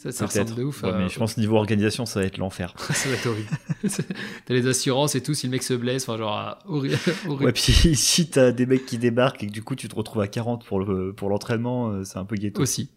[0.00, 0.82] Ça, ça ressemble de ouf.
[0.82, 2.72] mais je pense niveau organisation, ça va être l'enfer.
[2.78, 3.50] ça va être horrible.
[4.46, 6.96] t'as les assurances et tout, si le mec se blesse, enfin genre ah, horrible.
[7.28, 10.22] Ouais, puis si t'as des mecs qui débarquent et que du coup tu te retrouves
[10.22, 12.62] à 40 pour le pour l'entraînement, euh, c'est un peu ghetto.
[12.62, 12.90] Aussi.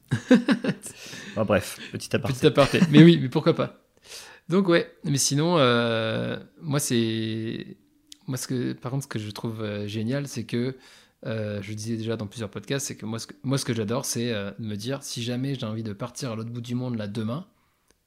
[1.32, 2.38] enfin, bref, petit aparté.
[2.38, 2.80] Petit aparté.
[2.90, 3.83] mais oui, mais pourquoi pas.
[4.50, 7.78] Donc ouais, mais sinon, euh, moi c'est
[8.28, 10.76] moi ce que par contre ce que je trouve euh, génial, c'est que
[11.26, 13.74] euh, je disais déjà dans plusieurs podcasts, c'est que moi, ce que, moi, ce que
[13.74, 16.76] j'adore, c'est euh, me dire si jamais j'ai envie de partir à l'autre bout du
[16.76, 17.48] monde là demain,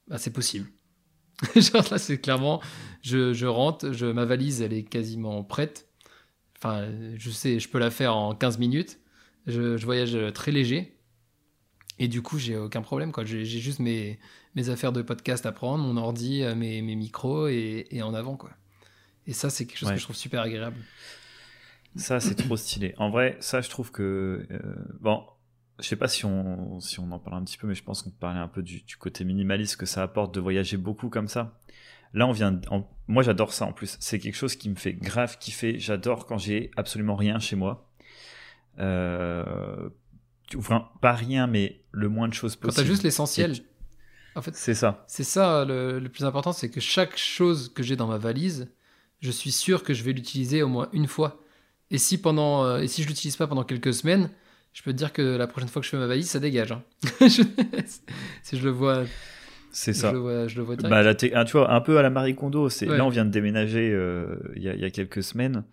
[0.09, 0.68] bah, c'est possible.
[1.57, 2.61] Genre là, c'est clairement,
[3.03, 5.88] je, rentre, je, ma valise, elle est quasiment prête.
[6.59, 8.99] Enfin, je sais, je peux la faire en 15 minutes.
[9.46, 10.99] Je, je voyage très léger.
[11.99, 13.12] Et du coup, j'ai aucun problème.
[13.25, 14.18] j'ai juste mes,
[14.57, 18.12] mes affaires de podcast à prendre, mon ordi, euh, mes, mes micros et, et en
[18.14, 18.37] avant.
[18.37, 18.51] quoi.
[19.29, 19.95] Et ça, c'est quelque chose Ouais.
[19.95, 20.77] que je trouve super agréable.
[21.95, 22.95] Ça, c'est trop stylé.
[22.99, 24.47] En vrai, ça, je trouve que.
[24.51, 24.59] euh,
[25.01, 25.25] bon,
[25.79, 28.03] je sais pas si on, si on en parle un petit peu, mais je pense
[28.03, 31.29] qu'on parler un peu du, du côté minimaliste que ça apporte de voyager beaucoup comme
[31.29, 31.59] ça.
[32.14, 32.59] Là, on vient.
[33.09, 33.97] moi, j'adore ça en plus.
[34.01, 35.79] C'est quelque chose qui me fait grave kiffer.
[35.79, 37.90] J'adore quand j'ai absolument rien chez moi.
[38.79, 39.88] Euh,
[40.49, 42.85] tu- enfin, pas rien, mais le moins de choses Quand possible.
[42.85, 43.55] t'as juste l'essentiel.
[44.37, 45.05] En fait, C'est ça.
[45.09, 48.68] c'est ça le, le plus important, c'est que chaque chose que j'ai dans ma valise,
[49.20, 51.40] je suis sûr que je vais l'utiliser au moins une fois.
[51.90, 54.29] Et si pendant, euh, et si je l'utilise pas pendant quelques semaines,
[54.75, 56.72] je peux te dire que la prochaine fois que je fais ma valise, ça dégage.
[56.72, 56.83] hein.
[57.20, 57.42] Je-
[58.42, 59.05] si je le vois,
[59.72, 60.12] C'est je ça.
[60.12, 60.77] le vois, je le vois.
[60.77, 62.68] Bah, là, ah, tu vois, un peu à la Marie Kondo.
[62.68, 62.99] C'est Ouais.
[62.99, 65.64] là, on vient de déménager euh, il y, a, il y a quelques semaines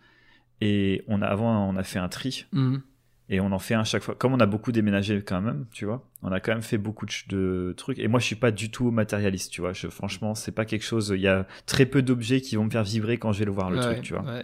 [0.62, 2.82] et on a avant, on a fait un tri Mhm.
[3.30, 4.16] Et on en fait un chaque fois.
[4.16, 7.06] Comme on a beaucoup déménagé quand même, tu vois, on a quand même fait beaucoup
[7.30, 8.00] de, trucs.
[8.00, 9.74] Et moi, je suis pas du tout matérialiste, tu vois.
[9.74, 11.14] Je, franchement, c'est pas quelque chose.
[11.16, 13.52] Il y a très peu d'objets qui vont me faire vibrer quand je vais le
[13.52, 14.24] voir le Ouais, truc, tu vois.
[14.24, 14.44] ouais.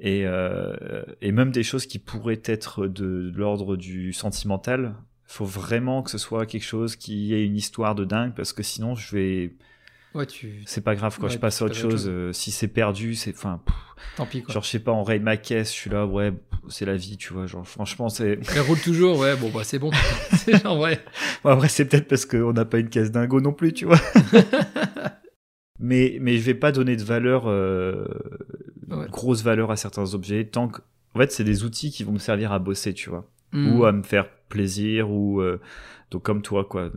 [0.00, 5.44] Et, euh, et même des choses qui pourraient être de, de l'ordre du sentimental, faut
[5.44, 8.94] vraiment que ce soit quelque chose qui ait une histoire de dingue parce que sinon,
[8.94, 9.52] je vais
[10.14, 10.62] Ouais, tu.
[10.66, 12.08] c'est pas grave quoi Ouais, je passe à autre chose, chose.
[12.08, 13.60] Euh, si c'est perdu c'est enfin
[14.16, 14.54] Tant pis quoi.
[14.54, 16.32] genre je sais pas on raye ma caisse je suis là ouais
[16.68, 19.78] c'est la vie tu vois genre franchement c'est Elle roule toujours, ouais, bon, bah c'est
[19.78, 19.90] bon.
[20.32, 20.98] c'est genre, ouais.
[21.44, 24.00] bon, après c'est peut-être parce qu'on n'a pas une caisse dingo non plus tu vois
[25.78, 28.06] mais mais je vais pas donner de valeur euh,
[28.90, 29.06] Ouais.
[29.10, 30.80] grosse valeur à certains objets tant que
[31.14, 33.92] en fait c'est des outils qui vont me servir à bosser tu vois ou à
[33.92, 35.60] me faire plaisir ou euh,
[36.10, 36.90] donc comme toi quoi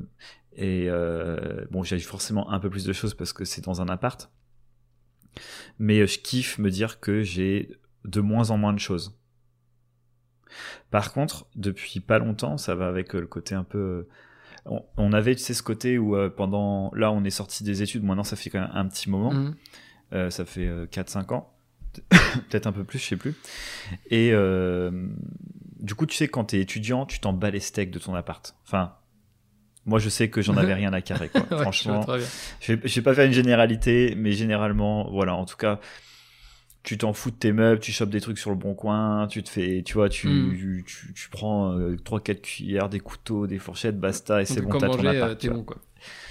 [0.55, 3.87] et euh, bon j'ai forcément un peu plus de choses parce que c'est dans un
[3.87, 4.31] appart.
[5.79, 7.71] Mais euh, je kiffe me dire que j'ai
[8.05, 9.17] de moins en moins de choses.
[10.89, 14.05] Par contre depuis pas longtemps ça va avec euh, le côté un peu
[14.67, 17.81] euh, on, avait tu sais ce côté où euh, pendant là on est sorti des
[17.81, 19.33] études maintenant ça fait quand même un petit moment.
[20.13, 21.53] Euh, ça fait 4-5 ans,
[22.09, 23.35] peut-être un peu plus, je sais plus.
[24.09, 25.07] Et euh,
[25.79, 28.55] du coup, tu sais, quand t'es étudiant, tu t'en bats les steaks de ton appart.
[28.65, 28.95] Enfin,
[29.85, 31.41] moi, je sais que j'en avais rien à carrer, quoi.
[31.51, 32.05] Ouais, Franchement,
[32.59, 35.79] je vais, je vais pas faire une généralité, mais généralement, voilà, en tout cas,
[36.83, 39.43] tu t'en fous de tes meubles, tu chopes des trucs sur le bon coin, tu
[39.43, 40.83] te fais, tu vois, tu, Mm.
[40.85, 45.05] tu, tu prends 3-4 cuillères, des couteaux, des fourchettes, basta, et c'est bon, t'as ton
[45.05, 45.37] euh, appart.
[45.37, 45.77] tu t'es bon quoi.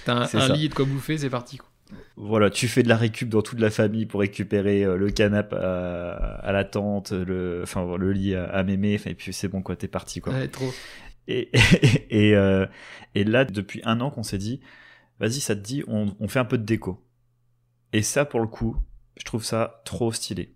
[0.05, 1.69] T'as un, un lit et de quoi bouffer, c'est parti quoi.
[2.17, 5.55] Voilà, tu fais de la récup dans toute la famille pour récupérer euh, le canapé
[5.57, 6.11] à,
[6.41, 9.75] à la tante, le, enfin le lit à, à mémé, et puis c'est bon quoi,
[9.77, 10.33] t'es parti quoi.
[10.33, 10.73] Ouais, trop.
[12.11, 12.65] Et, et, euh,
[13.15, 14.59] et là, depuis un an qu'on s'est dit,
[15.19, 17.05] vas-y, ça te dit, on, on fait un peu de déco.
[17.93, 18.77] Et ça, pour le coup,
[19.17, 20.55] je trouve ça trop stylé.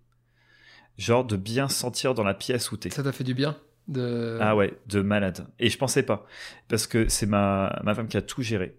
[0.97, 2.89] Genre de bien se sentir dans la pièce où t'es.
[2.89, 3.57] Ça t'a fait du bien
[3.87, 4.37] de...
[4.41, 5.47] Ah ouais, de malade.
[5.59, 6.25] Et je pensais pas.
[6.67, 8.77] Parce que c'est ma, ma femme qui a tout géré.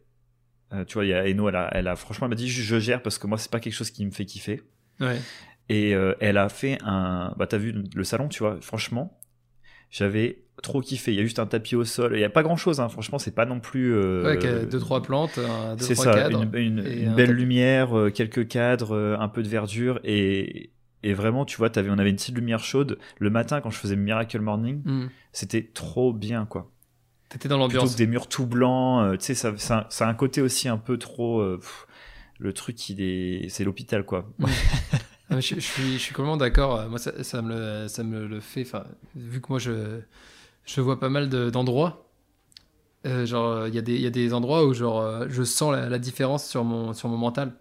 [0.73, 2.49] Euh, tu vois, il y a Eno, elle a, elle a franchement, elle m'a dit,
[2.49, 4.63] je, je gère parce que moi, c'est pas quelque chose qui me fait kiffer.
[5.01, 5.21] Ouais.
[5.69, 7.35] Et euh, elle a fait un.
[7.37, 9.19] Bah, t'as vu le salon, tu vois, franchement,
[9.97, 11.13] j'avais trop kiffé.
[11.13, 12.13] Il y a juste un tapis au sol.
[12.15, 12.89] Il y a pas grand chose, hein.
[12.89, 13.95] franchement, c'est pas non plus.
[13.95, 16.43] euh, Ouais, deux, trois plantes, un, deux, c'est trois ça, cadres.
[16.55, 17.41] une, une- et une un belle tapis.
[17.41, 20.71] lumière, euh, quelques cadres, euh, un peu de verdure et,
[21.03, 22.99] et vraiment, tu vois, avais, on avait une petite lumière chaude.
[23.19, 25.07] Le matin, quand je faisais Miracle Morning, Hmm.
[25.33, 26.71] c'était trop bien, quoi.
[27.29, 27.93] T'étais dans Plutôt l'ambiance.
[27.95, 30.69] que des murs tout blancs, euh, tu sais, ça, ça, ça a un côté aussi
[30.69, 31.41] un peu trop.
[31.41, 31.87] euh, pff,
[32.39, 34.29] le truc, il est, c'est l'hôpital, quoi.
[35.41, 36.77] Je, je suis, je suis complètement d'accord.
[36.77, 38.63] Euh, Moi, ça, ça me, le, ça me le fait.
[38.63, 40.01] Enfin, vu que moi, je,
[40.67, 42.09] je vois pas mal de- d'endroits.
[43.07, 45.73] euh, genre, il y, a des- y a des endroits où genre, euh, je sens
[45.73, 47.53] la, la différence sur mon, sur mon mental.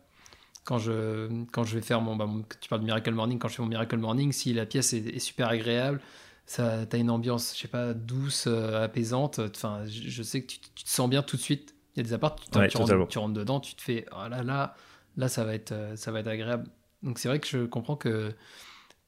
[0.66, 3.40] Quand je, quand je vais faire mon, bah, mon- Tu parles de Miracle Morning.
[3.40, 6.02] Quand je fais mon Miracle Morning, si la pièce est, est super agréable,
[6.48, 9.40] ça, t'as une ambiance, je sais pas, douce, euh, apaisante.
[9.56, 11.76] Enfin, je, je sais que tu, tu te sens bien tout de suite.
[11.96, 13.06] Il y a des apparts, tu, Ouais, tu totalement.
[13.06, 14.76] rentres, tu rentres dedans, tu te fais, oh là là,
[15.18, 16.70] là, ça va être, ça va être agréable.
[17.06, 18.34] Donc c'est vrai que je comprends que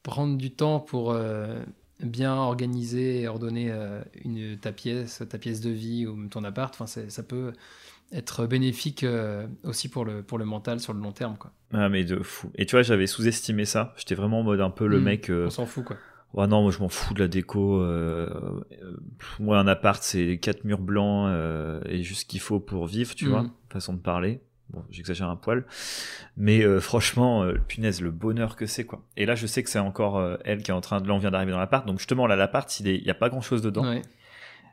[0.02, 1.60] prendre du temps pour euh,
[2.00, 6.74] bien organiser et ordonner euh, une, ta pièce, ta pièce de vie ou ton appart,
[6.86, 7.52] ça peut
[8.12, 11.36] être bénéfique euh, aussi pour le, pour le mental sur le long terme.
[11.36, 11.52] Quoi.
[11.72, 12.50] Ah, mais de fou.
[12.54, 13.92] Et tu vois, j'avais sous-estimé ça.
[13.98, 15.04] J'étais vraiment en mode un peu le Mm.
[15.04, 15.30] mec.
[15.30, 15.84] On s'en fout.
[15.84, 15.96] Quoi.
[16.34, 17.80] Ouais, non, moi je m'en fous de la déco.
[17.82, 18.96] euh, euh,
[19.40, 23.14] moi, un appart, c'est quatre murs blancs euh, et juste ce qu'il faut pour vivre,
[23.14, 23.30] tu Mhm.
[23.32, 24.40] vois, façon de parler.
[24.70, 25.64] Bon, j'exagère un poil,
[26.36, 29.02] mais euh, franchement, euh, punaise, le bonheur que c'est quoi.
[29.16, 31.14] Et là, je sais que c'est encore euh, elle qui est en train de, là,
[31.14, 33.30] on vient d'arriver dans l'appart, donc justement là, l'appart, il est, il y a pas
[33.30, 34.02] grand chose dedans, Ouais.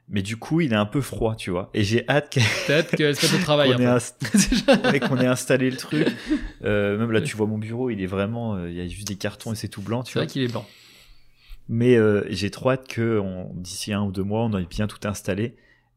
[0.10, 1.70] mais du coup, il est un peu froid, tu vois.
[1.74, 3.72] Et j'ai hâte qu'elle- Peut-être qu'elle se mette au travail.
[3.74, 6.08] qu'on ait, inst- ouais, qu'on ait installé le truc.
[6.64, 9.18] Euh, même là, tu vois mon bureau, il est vraiment, il y a juste des
[9.18, 10.24] cartons et c'est tout blanc, tu C'est vois.
[10.26, 10.66] vrai qu'il est blanc.
[11.70, 13.22] Mais euh, j'ai trop hâte que
[13.54, 15.56] d'ici un ou deux mois, on ait bien tout installé.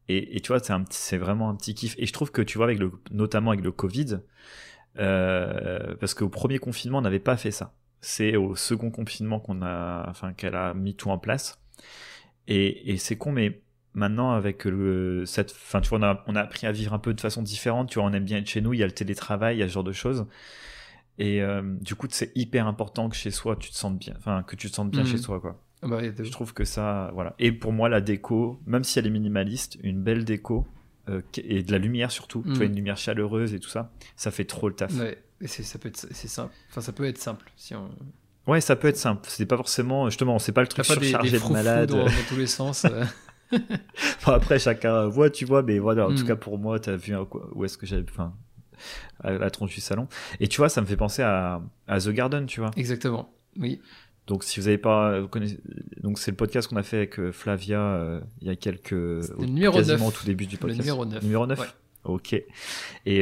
[0.09, 0.59] Et, et tu vois,
[0.91, 1.95] c'est vraiment un petit kiff.
[1.99, 4.19] Et je trouve que tu vois, avec le, notamment avec le Covid,
[4.99, 7.73] euh, parce qu'au premier confinement, on n'avait pas fait ça.
[8.01, 11.59] C'est au second confinement qu'on a, enfin, qu'elle a mis tout en place.
[12.47, 13.61] Et, et c'est con, mais
[13.95, 16.99] maintenant avec le cette enfin tu vois on a, on a appris à vivre un
[16.99, 18.85] peu de façon différente tu vois on aime bien être chez nous il y a
[18.85, 20.27] le télétravail il y a ce genre de choses
[21.17, 24.43] et euh, du coup, c'est hyper important que chez soi, tu te sentes bien, enfin
[24.43, 25.23] que tu te sentes bien chez Mhm.
[25.23, 25.61] soi, quoi.
[25.81, 27.35] Ah bah, Je trouve que ça, voilà.
[27.39, 30.67] Et pour moi, la déco, même si elle est minimaliste, une belle déco
[31.07, 34.29] euh, et de la lumière surtout, tu vois, une lumière chaleureuse et tout ça, ça
[34.31, 34.93] fait trop le taf.
[34.93, 36.53] Ouais, ouais, et ça peut être c'est simple.
[36.69, 37.89] Enfin, ça peut être simple si on.
[38.59, 39.21] ça peut être simple.
[39.27, 41.89] C'est pas forcément, justement, c'est pas le truc pas des, des surchargé de malade.
[41.89, 42.85] dans, dans tous les sens.
[42.85, 43.05] euh.
[44.25, 47.15] Après, chacun voit, tu vois, mais voilà, en tout cas pour moi, t'as vu
[47.53, 48.33] où est-ce que j'avais, enfin,
[49.23, 50.07] à la tronche du salon.
[50.39, 52.71] Et tu vois, ça me fait penser à, à The Garden, tu vois.
[52.75, 53.33] Exactement.
[53.57, 53.81] Oui.
[54.29, 55.57] Donc si vous avez pas vous connaissez
[56.01, 58.93] donc c'est le podcast qu'on a fait avec euh, Flavia euh, il y a quelques
[58.93, 60.07] au- le numéro quasiment 9.
[60.07, 60.79] au tout début du Le podcast.
[60.79, 61.23] numéro 9.
[61.23, 61.65] Numéro 9 Ouais.
[62.05, 62.33] OK.
[62.33, 62.45] Et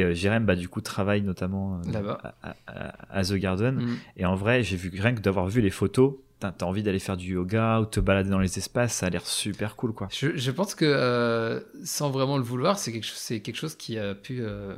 [0.04, 3.96] euh, Jérém bah du coup travaille notamment euh, à, à- à The Garden Mm.
[4.18, 7.16] et en vrai, j'ai vu rien que d'avoir vu les photos, t'as envie d'aller faire
[7.16, 10.06] du yoga ou te balader dans les espaces, ça a l'air super cool quoi.
[10.12, 14.14] Je, je pense que euh, sans vraiment le vouloir, c'est quelque, quelque chose qui a
[14.14, 14.76] pu euh,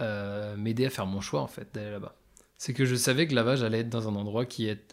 [0.00, 2.14] euh, m'aider à faire mon choix en fait d'aller là-bas.
[2.58, 4.84] C'est que je savais que là-bas j'allais être dans un endroit qui, est,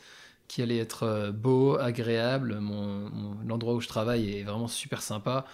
[0.47, 2.59] qui allait être euh, beau, agréable.
[2.59, 5.45] Mon, mon- l'endroit où je travaille est vraiment super sympa.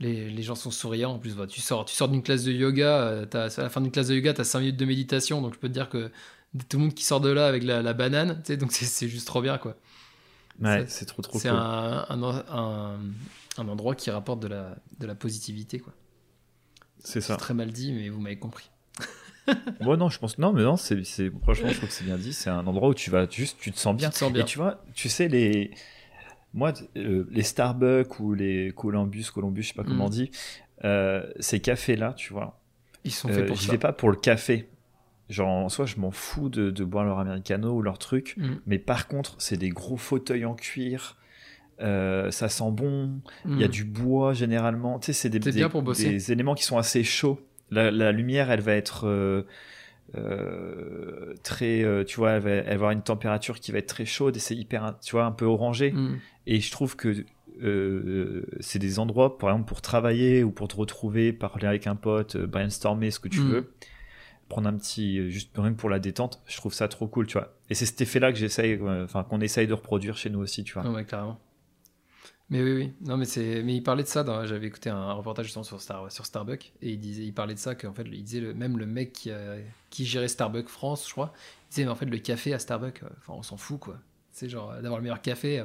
[0.00, 1.12] Les, les gens sont souriants.
[1.12, 3.00] En plus, voilà, tu sors, tu sors d'une classe de yoga.
[3.02, 5.42] euh, t'as- à la fin d'une classe de yoga, tu as 5 minutes de méditation.
[5.42, 6.10] Donc je peux te dire que
[6.68, 9.08] tout le monde qui sort de là avec la, la banane, tu sais, donc c'est,
[9.08, 9.76] juste trop bien quoi.
[10.60, 11.58] Ouais, C'est- trop trop C'est cool.
[11.58, 12.98] un, un, un,
[13.58, 15.78] un endroit qui rapporte de la, de la positivité.
[15.78, 15.92] quoi.
[17.00, 17.36] C'est ça.
[17.36, 18.70] très mal dit, mais vous m'avez compris.
[19.80, 22.18] Moi non, je pense non mais non, c'est c'est franchement je trouve que c'est bien
[22.18, 24.08] dit, c'est un endroit où tu vas juste tu te sens bien.
[24.08, 24.42] Tu te sens bien.
[24.42, 25.70] Et tu vois, tu sais, les.
[26.54, 30.12] Moi, euh, les Starbucks ou les Columbus, Columbus, je sais pas comment on Mm.
[30.12, 30.30] dit,
[30.84, 32.58] euh, ces cafés-là, tu vois,
[33.04, 33.72] Ils sont euh, faits pour j'y ça.
[33.72, 34.68] vais pas pour le café.
[35.28, 38.34] Genre, en soi, je m'en fous de, de boire leur americano ou leur truc.
[38.38, 38.54] Mm.
[38.66, 41.16] Mais par contre, c'est des gros fauteuils en cuir.
[41.80, 43.20] euh, ça sent bon.
[43.44, 43.70] Il y a Mm.
[43.70, 44.98] du bois généralement.
[44.98, 47.38] Tu sais, c'est des, pour des éléments qui sont assez chauds.
[47.70, 49.42] La, la lumière, elle va être euh,
[50.16, 51.82] euh, très.
[51.84, 54.36] euh, tu vois, elle va, elle va avoir une température qui va être très chaude
[54.36, 55.92] et c'est hyper, tu vois, un peu orangé.
[55.92, 56.18] Mm.
[56.46, 57.24] Et je trouve que
[57.62, 61.96] euh, c'est des endroits, par exemple, pour travailler ou pour te retrouver, parler avec un
[61.96, 63.48] pote, brainstormer ce que tu Mm.
[63.50, 63.72] veux.
[64.48, 67.52] Prendre un petit, juste que pour la détente, je trouve ça trop cool, tu vois.
[67.68, 70.72] Et c'est cet effet-là que j'essaye, enfin, qu'on essaye de reproduire chez nous aussi, tu
[70.72, 70.84] vois.
[70.84, 71.38] Non, ouais, carrément.
[72.50, 72.92] Mais oui, oui.
[73.02, 73.62] Non, mais c'est.
[73.62, 74.24] Mais il parlait de ça.
[74.24, 74.46] Dans...
[74.46, 77.74] J'avais écouté un reportage justement sur, sur Starbucks et il disait, il parlait de ça
[77.74, 78.54] qu'en fait, il disait le...
[78.54, 79.56] même le mec qui, a...
[79.90, 81.32] qui gérait Starbucks France, je crois,
[81.66, 83.98] il disait mais en fait le café à Starbucks, euh, enfin on s'en fout quoi.
[84.32, 85.60] C'est genre euh, d'avoir le meilleur café.
[85.60, 85.64] euh,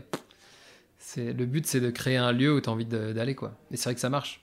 [0.98, 3.58] C'est le but, c'est de créer un lieu où tu as envie d'aller quoi.
[3.72, 4.42] Et c'est vrai que ça marche.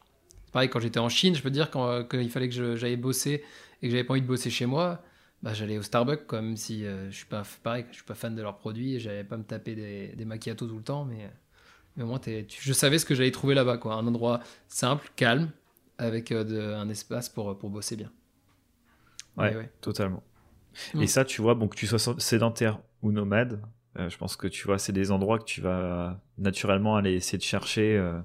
[0.53, 3.45] Pareil quand j'étais en Chine, je peux dire quand, euh, il fallait que j'aille bosser
[3.83, 5.03] et que j'avais pas envie de bosser chez moi.
[5.43, 8.15] Bah, j'allais au Starbucks, quoi, même si euh, je suis pas pareil, je suis pas
[8.15, 11.07] fan de leurs produits, et j'allais pas me taper des, des macchiatos tout le temps,
[11.07, 11.31] mais,
[11.97, 15.11] mais au moins tu- je savais ce que j'allais trouver là-bas, quoi, un endroit simple,
[15.17, 15.51] calme,
[15.99, 18.11] avec euh, de- un espace pour, pour bosser bien.
[19.37, 19.71] Ouais, ouais.
[19.81, 20.23] totalement.
[20.95, 21.05] Mm.
[21.05, 23.63] Et ça, tu vois, bon, que tu sois sédentaire ou nomade,
[23.99, 27.39] euh, je pense que tu vois, c'est des endroits que tu vas naturellement aller essayer
[27.39, 28.21] de chercher euh,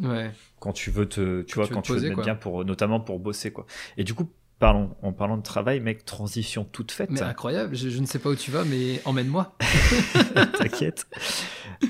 [0.00, 0.34] Ouais.
[0.58, 2.20] quand tu veux te, tu Quand vois, tu veux quand te tu veux te mettre
[2.20, 2.22] quoi.
[2.22, 3.66] bien pour, notamment pour bosser, quoi.
[3.96, 7.10] Et du coup, parlons, en parlant de travail, mec, transition toute faite.
[7.10, 9.56] Mais incroyable, je, je ne sais pas où tu vas, mais emmène-moi.
[10.58, 11.06] T'inquiète.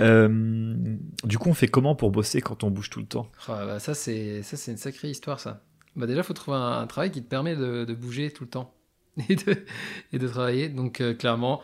[0.01, 3.27] Euh, du coup, on fait comment pour bosser quand on bouge tout le temps?
[3.49, 5.63] Ah, bah, ça, c'est ça, c'est une sacrée histoire, ça.
[5.97, 8.45] Bah, déjà, il faut trouver un, un travail qui te permet de, de bouger tout
[8.45, 8.73] le temps
[9.29, 9.65] et de,
[10.13, 10.69] et de travailler.
[10.69, 11.61] Donc, euh, clairement,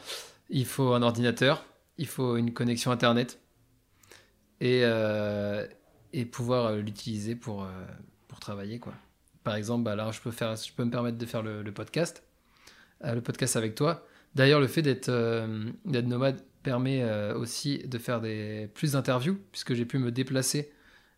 [0.51, 1.64] il faut un ordinateur,
[1.99, 3.38] il faut une connexion Internet
[4.61, 5.64] et, euh,
[6.12, 7.66] et pouvoir l'utiliser pour,
[8.27, 8.81] pour travailler.
[8.81, 8.92] Quoi.
[9.46, 11.70] Par exemple, bah, là, je peux, faire, je peux me permettre de faire le, le
[11.70, 12.24] podcast,
[13.04, 14.04] euh, le podcast avec toi.
[14.35, 19.74] D'ailleurs, le fait d'être euh, nomade permet euh, aussi de faire des, plus d'interviews, puisque
[19.74, 20.72] j'ai pu me déplacer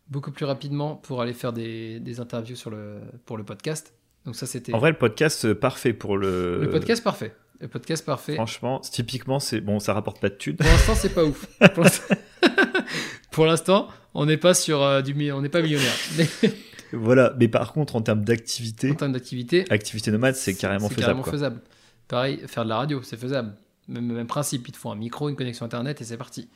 [0.09, 3.95] beaucoup plus rapidement pour aller faire des, des interviews sur le, pour le podcast.
[4.27, 6.61] Donc ça, c'était En vrai, le podcast, parfait pour le.
[6.61, 7.35] le podcast parfait.
[7.61, 8.35] Le podcast parfait.
[8.35, 10.57] Franchement, typiquement, c'est bon, ça rapporte pas de thunes.
[10.57, 11.47] Pour l'instant, c'est pas ouf.
[13.31, 15.95] Pour l'instant- on n'est pas sur euh, du, on n'est pas millionnaire.
[16.19, 16.27] Mais
[16.93, 17.35] voilà.
[17.39, 21.01] Mais par contre, en termes d'activité, en termes d'activité, activité nomade, c'est carrément faisable.
[21.01, 21.33] carrément quoi.
[21.33, 21.61] faisable.
[22.09, 23.55] Pareil, faire de la radio, c'est faisable.
[23.89, 26.49] Même, même principe, il te faut un micro, une connexion internet et c'est parti.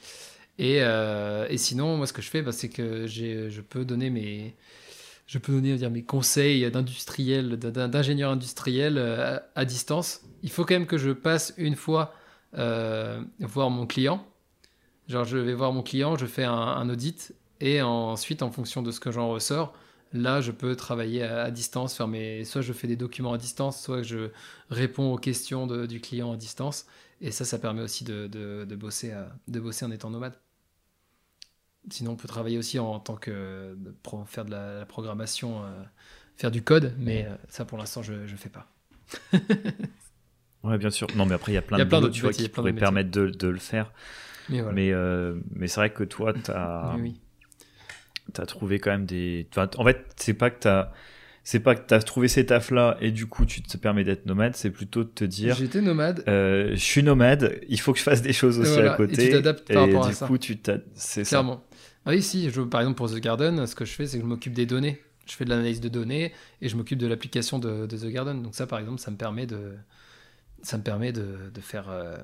[0.58, 4.10] Et, euh, et sinon, moi, ce que je fais, bah, c'est que je peux donner
[4.10, 4.54] mes,
[5.26, 10.20] je peux donner dire, mes conseils d'industriel, d'in- d'ingénieur industriel euh, à, à distance.
[10.42, 12.14] Il faut quand même que je passe une fois
[12.58, 14.26] euh, voir mon client.
[15.08, 18.90] Genre, je vais voir mon client, je fais un, audit, et ensuite, en fonction de
[18.90, 19.74] ce que j'en ressors,
[20.12, 22.44] là, je peux travailler à, distance, faire mes...
[22.44, 24.30] soit je fais des documents à distance, soit je
[24.70, 26.86] réponds aux questions du client à distance.
[27.20, 29.14] Et ça, ça permet aussi de, de, bosser,
[29.48, 30.34] de bosser en étant nomade.
[31.90, 33.76] Sinon, on peut travailler aussi en, tant que
[34.26, 35.82] faire de la, programmation, euh,
[36.36, 38.68] faire du code, mais euh, ça, pour l'instant, je ne fais pas.
[40.62, 41.08] ouais, bien sûr.
[41.16, 43.48] Non, mais après, il y a plein, de tu vois, qui pourraient permettre de, de,
[43.48, 43.90] le faire.
[44.48, 46.96] Mais, mais, euh, mais c'est vrai que toi, tu as,
[48.36, 49.46] as, trouvé quand même des.
[49.56, 50.92] en fait, c'est pas que tu as
[51.44, 54.04] c'est pas que tu as trouvé ces tafs là et du coup tu te permets
[54.04, 56.22] d'être nomade, c'est plutôt de te dire J'étais nomade.
[56.28, 59.14] Euh, je suis nomade, il faut que je fasse des choses aussi à côté.
[59.14, 60.26] Et tu t'adaptes par rapport à ça.
[60.26, 60.56] du coup, tu
[60.94, 61.64] c'est Clairement.
[62.04, 64.24] Ah oui, si, je, par exemple pour The Garden, ce que je fais, c'est que
[64.24, 65.00] je m'occupe des données.
[65.26, 68.42] Je fais de l'analyse de données et je m'occupe de l'application de, The Garden.
[68.42, 69.74] Donc ça, par exemple, ça me permet de,
[70.62, 72.16] ça me permet de, de faire, euh,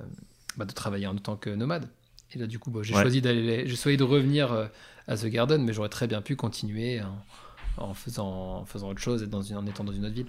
[0.57, 1.87] bah, de travailler en tant que nomade.
[2.33, 4.67] Et là, du coup, bah, j'ai choisi d'aller, j'ai choisi de revenir euh,
[5.09, 7.01] à The Garden, mais j'aurais très bien pu continuer
[7.77, 10.27] en, faisant, en faisant autre chose et dans une, en étant dans une autre ville.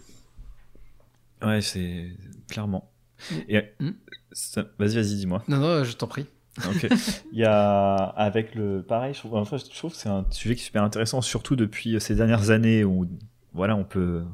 [1.43, 2.17] Ouais, c'est
[2.49, 2.91] clairement.
[3.31, 3.59] Mm.
[3.79, 3.91] Mm.
[4.79, 5.45] Vas-y, vas-y, dis-moi.
[5.49, 6.27] Non, non, je t'en prie.
[6.67, 6.89] Ok.
[7.33, 10.55] Il y a avec le pareil, je trouve, enfin, je trouve que c'est un sujet
[10.55, 13.07] qui est super intéressant, surtout depuis ces dernières années où
[13.53, 14.25] voilà, on peut,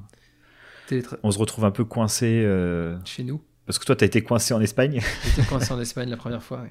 [1.23, 3.43] on se retrouve un peu coincé euh, chez nous.
[3.67, 5.01] Parce que toi, tu as été coincé en Espagne.
[5.25, 6.65] J'étais coincé en Espagne la première fois.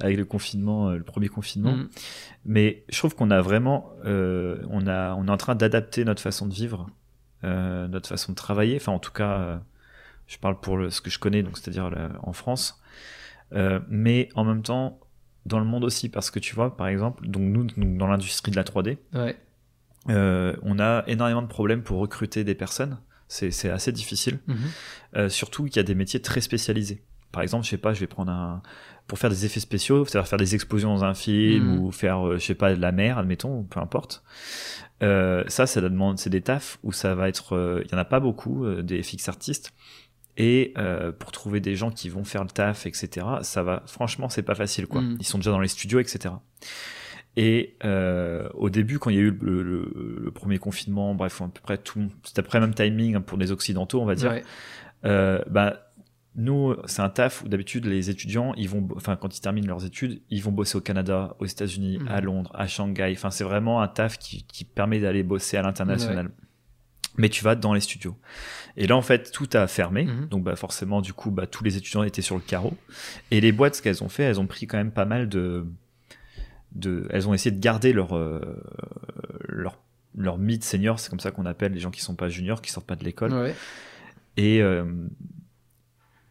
[0.00, 1.72] Avec le confinement, euh, le premier confinement.
[1.72, 1.88] Mm.
[2.44, 6.22] Mais je trouve qu'on a vraiment, euh, on a, on est en train d'adapter notre
[6.22, 6.88] façon de vivre,
[7.42, 8.76] notre façon de travailler.
[8.76, 9.60] Enfin, en tout cas,
[10.26, 11.90] je parle pour ce que je connais, donc c'est-à-dire
[12.22, 12.82] en France.
[13.52, 15.00] Euh, mais en même temps,
[15.44, 18.56] dans le monde aussi, parce que tu vois, par exemple, donc nous, dans l'industrie de
[18.56, 18.98] la 3D,
[20.08, 22.98] euh, on a énormément de problèmes pour recruter des personnes.
[23.28, 24.38] C'est assez difficile.
[24.46, 24.56] Mhm.
[25.16, 27.02] Euh, surtout qu'il y a des métiers très spécialisés.
[27.32, 28.62] Par exemple, je sais pas, je vais prendre un
[29.06, 31.80] pour faire des effets spéciaux, c'est-à-dire faire des explosions dans un film mhm.
[31.80, 34.22] ou faire, je sais pas, de la mer, admettons, peu importe.
[35.00, 38.20] ça, ça demande, c'est des tafs où ça va être, il y en a pas
[38.20, 39.72] beaucoup des FX artistes
[40.36, 43.26] et euh, pour trouver des gens qui vont faire le taf, etc.
[43.42, 45.00] Ça va, franchement, c'est pas facile, quoi.
[45.00, 45.16] Mm.
[45.20, 46.34] Ils sont déjà dans les studios, etc.
[47.36, 51.60] Et euh, au début, quand il y a eu le, premier confinement, bref, à peu
[51.62, 54.40] près tout, c'était après même timing hein, pour les occidentaux, on va dire.
[55.04, 55.85] Euh, bah,
[56.36, 59.84] nous, c'est un taf où d'habitude les étudiants, ils vont, enfin, quand ils terminent leurs
[59.84, 62.24] études, ils vont bosser au Canada, aux États-Unis, à mm.
[62.24, 63.12] Londres, à Shanghai.
[63.16, 66.30] Enfin, c'est vraiment un taf qui, qui permet d'aller bosser à l'international
[67.18, 68.16] mais tu vas dans les studios.
[68.76, 70.04] Et là, en fait, tout a fermé.
[70.04, 70.28] Mhm.
[70.28, 72.76] Donc, bah, forcément, du coup, bah, tous les étudiants étaient sur le carreau.
[73.30, 75.66] Et les boîtes, ce qu'elles ont fait, elles ont pris quand même pas mal de.
[76.72, 78.16] de elles ont essayé de garder leur.
[78.16, 78.40] Euh,
[79.48, 79.78] leur,
[80.18, 82.70] leur mid senior, c'est comme ça qu'on appelle les gens qui sont pas juniors, qui
[82.70, 83.52] sortent pas de l'école.
[84.36, 84.62] Et.
[84.62, 84.84] Euh,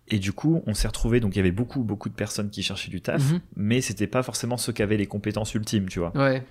[0.08, 2.64] et du coup, on s'est retrouvé donc il y avait beaucoup beaucoup de personnes qui
[2.64, 3.40] cherchaient du taf, mhm.
[3.56, 6.16] mais c'était pas forcément ceux qui avaient les compétences ultimes, tu vois.
[6.16, 6.44] Ouais.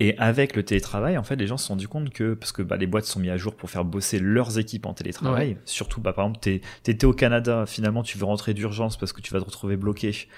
[0.00, 2.62] Et avec le télétravail, en fait, les gens se sont rendu compte que, parce que
[2.62, 6.00] bah, les boîtes sont mises à jour pour faire bosser leurs équipes en télétravail, surtout,
[6.00, 9.32] bah, par exemple, tu étais au Canada, finalement, tu veux rentrer d'urgence parce que tu
[9.32, 10.28] vas te retrouver bloqué.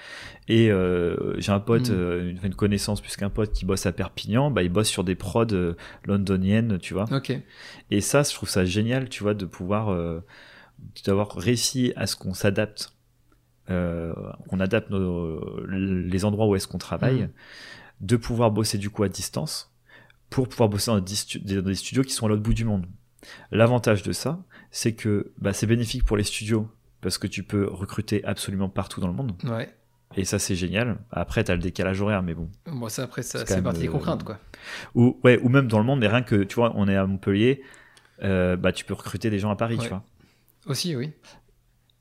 [0.47, 1.93] Et euh, j'ai un pote, mm.
[1.93, 5.15] euh, une, connaissance plus qu'un pote qui bosse à Perpignan, bah, il bosse sur des
[5.15, 7.05] prods euh, londoniennes, tu vois.
[7.91, 9.95] Et ça, je trouve ça génial, tu vois, de pouvoir,
[11.05, 12.93] d'avoir réussi à ce qu'on s'adapte,
[13.67, 17.23] qu'on adapte les endroits où est-ce qu'on travaille.
[17.23, 17.29] Mm
[18.01, 19.71] de pouvoir bosser du coup à distance
[20.29, 22.85] pour pouvoir bosser dans des, studios qui sont à l'autre bout du monde.
[23.51, 24.39] L'avantage de ça,
[24.71, 26.67] c'est que bah, c'est bénéfique pour les studios
[27.01, 29.33] parce que tu peux recruter absolument partout dans le monde.
[29.43, 29.73] Ouais.
[30.15, 30.97] Et ça, c'est génial.
[31.11, 32.49] Après, tu as le décalage horaire, mais bon.
[32.65, 34.39] Moi, ça, après, ça, c'est partie des euh, contraintes, quoi.
[34.93, 37.05] Ou, ouais, ou même dans le monde, mais rien que, tu vois, on est à
[37.05, 37.61] Montpellier,
[38.23, 40.03] euh, bah, tu peux recruter des gens à Paris, tu vois.
[40.65, 41.11] Aussi, oui.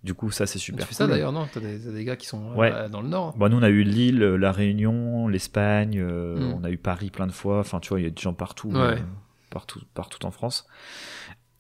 [0.03, 0.87] Du coup, ça, c'est super.
[0.87, 1.47] Tu fais ça d'ailleurs, non?
[1.53, 3.37] T'as des, des, gars qui sont euh, dans le Nord.
[3.37, 6.55] Bon, nous, on a eu Lille, euh, La Réunion, l'Espagne, euh, hmm.
[6.55, 7.59] on a eu Paris plein de fois.
[7.59, 8.73] Enfin, tu vois, il y a des gens partout,
[9.51, 10.67] partout, partout en France.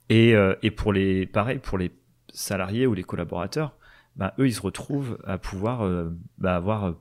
[0.08, 1.92] Et, et pour les, pareil, pour les
[2.32, 3.76] salariés ou les collaborateurs,
[4.16, 5.88] bah, eux, ils se retrouvent à pouvoir
[6.38, 6.94] bah, avoir.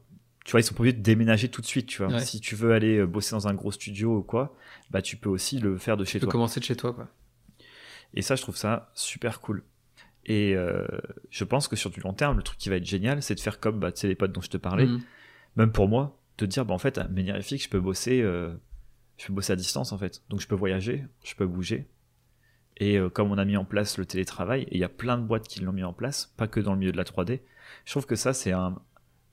[0.44, 1.88] Tu vois, ils sont pas obligés de déménager tout de suite.
[1.88, 4.56] Tu vois, si tu veux aller bosser dans un gros studio ou quoi,
[4.92, 7.08] bah, tu peux aussi le faire de chez tu peux commencer de chez toi, quoi.
[8.14, 9.64] Et ça, je trouve ça super cool.
[10.30, 10.86] Et euh,
[11.32, 13.40] je pense que sur du long terme, le truc qui va être génial, c'est de
[13.40, 15.02] faire comme bah, les potes dont je te parlais, mm.
[15.56, 18.54] même pour moi, de dire bah, en fait, à Ménérifique, je peux bosser, euh,
[19.18, 20.22] je peux bosser à distance en fait.
[20.30, 21.88] Donc je peux voyager, je peux bouger.
[22.78, 25.18] Et euh, comme on a mis en place le télétravail, et il y a plein
[25.18, 27.42] de boîtes qui l'ont mis en place, pas que dans le milieu de la 3D,
[27.86, 28.80] je trouve que ça, c'est un,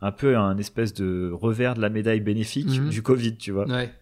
[0.01, 2.89] un peu un espèce de revers de la médaille bénéfique mm-hmm.
[2.89, 3.69] du Covid, tu vois.
[3.69, 3.93] Ouais.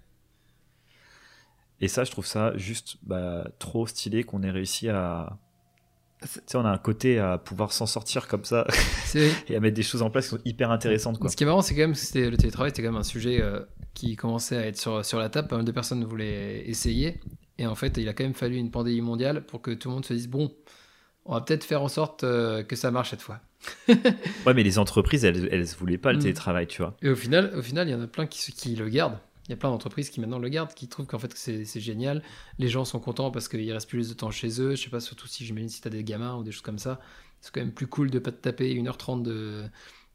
[1.80, 5.38] Et ça, je trouve ça juste bah, trop stylé qu'on ait réussi à,
[6.28, 8.66] tu sais, on a un côté à pouvoir s'en sortir comme ça
[9.14, 11.18] et à mettre des choses en place qui sont hyper intéressantes.
[11.18, 11.30] Quoi.
[11.30, 13.40] Ce qui est marrant, c'est quand même que le télétravail, c'était quand même un sujet
[13.40, 13.60] euh,
[13.94, 15.48] qui commençait à être sur, sur la table.
[15.48, 17.20] Pas mal de personnes voulaient essayer.
[17.58, 19.94] Et en fait, il a quand même fallu une pandémie mondiale pour que tout le
[19.94, 20.52] monde se dise bon,
[21.24, 23.40] on va peut-être faire en sorte euh, que ça marche cette fois.
[23.88, 26.22] ouais, mais les entreprises, elles, elles voulaient pas le mm.
[26.22, 26.96] télétravail, tu vois.
[27.02, 29.18] Et au final, au final, il y en a plein qui, qui le gardent.
[29.46, 32.22] Il y a plein d'entreprises qui maintenant le gardent, qui trouvent qu'en fait c'est génial.
[32.58, 34.74] Les gens sont contents parce qu'il reste plus de temps chez eux.
[34.74, 36.78] Je sais pas, surtout si j'imagine si tu as des gamins ou des choses comme
[36.78, 37.00] ça.
[37.40, 39.64] C'est quand même plus cool de pas te taper 1h30 de,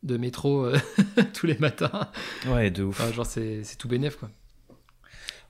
[0.02, 0.78] de métro euh,
[1.34, 2.10] tous les matins.
[2.48, 3.14] Ouais, de ouf.
[3.14, 4.32] genre c'est tout bénef quoi.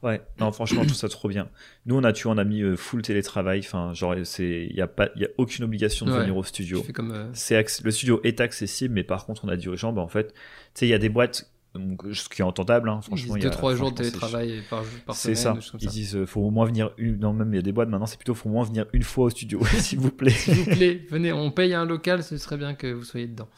[0.02, 1.50] Ouais, non, franchement, je trouve ça trop bien.
[1.86, 3.60] Nous, on a, tu on a mis euh, full télétravail.
[3.60, 6.44] Enfin, genre, c'est, il y a pas, il y a aucune obligation de venir au
[6.44, 6.86] studio.
[6.94, 9.92] Comme, euh, C'est le studio est accessible, mais par contre, on a dit aux gens,
[9.92, 10.40] bah, en fait, tu
[10.76, 13.36] sais, il y a des boîtes ce qui est entendable, hein, franchement.
[13.36, 15.36] Ils disent 2-3 jours de télétravail par, par semaine.
[15.36, 15.56] C'est ça.
[15.80, 17.20] Ils disent euh, faut au moins venir une.
[17.20, 19.04] Non, même il y a des boîtes maintenant, c'est plutôt faut au moins venir une
[19.04, 20.32] fois au studio, s'il vous plaît.
[20.32, 23.50] s'il vous plaît, venez, on paye un local, ce serait bien que vous soyez dedans.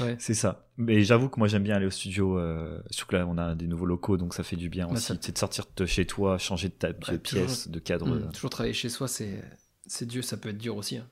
[0.00, 0.16] Ouais.
[0.18, 0.66] C'est ça.
[0.76, 3.54] Mais j'avoue que moi j'aime bien aller au studio, euh, surtout que là on a
[3.54, 5.12] des nouveaux locaux, donc ça fait du bien aussi.
[5.20, 8.06] C'est de sortir de chez toi, changer de, ta, pièce, de cadre.
[8.08, 10.96] Mmh, toujours travailler chez soi, c'est Dieu, ça peut être dur aussi.
[10.96, 11.06] Hein.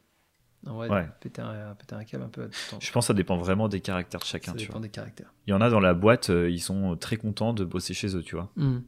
[0.67, 2.51] Ouais, Péter, un, péter un câble un peu.
[2.81, 4.53] Je pense que ça dépend vraiment des caractères de chacun.
[4.53, 5.33] Ça dépend des caractères.
[5.47, 8.15] Il y en a dans la boîte, euh, ils sont très contents de bosser chez
[8.17, 8.51] eux, tu vois.
[8.57, 8.79] Mmh.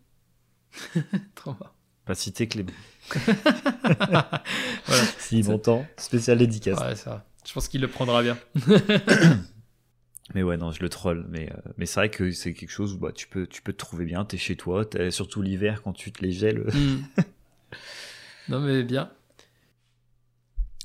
[1.34, 1.70] Trop bien.
[2.04, 2.72] Pas citer Clément.
[3.14, 4.42] voilà.
[5.18, 6.78] Si m'entend, spécial dédicace.
[6.80, 7.24] Ouais, ça.
[7.46, 8.36] Je pense qu'il le prendra bien.
[10.34, 11.26] mais ouais, non, je le troll.
[11.28, 13.72] Mais, euh, mais c'est vrai que c'est quelque chose où bah, tu, peux, tu peux
[13.72, 14.24] te trouver bien.
[14.24, 16.66] Tu es chez toi, surtout l'hiver quand tu te les gèles.
[16.72, 17.02] Hmm.
[18.48, 19.10] non, mais bien.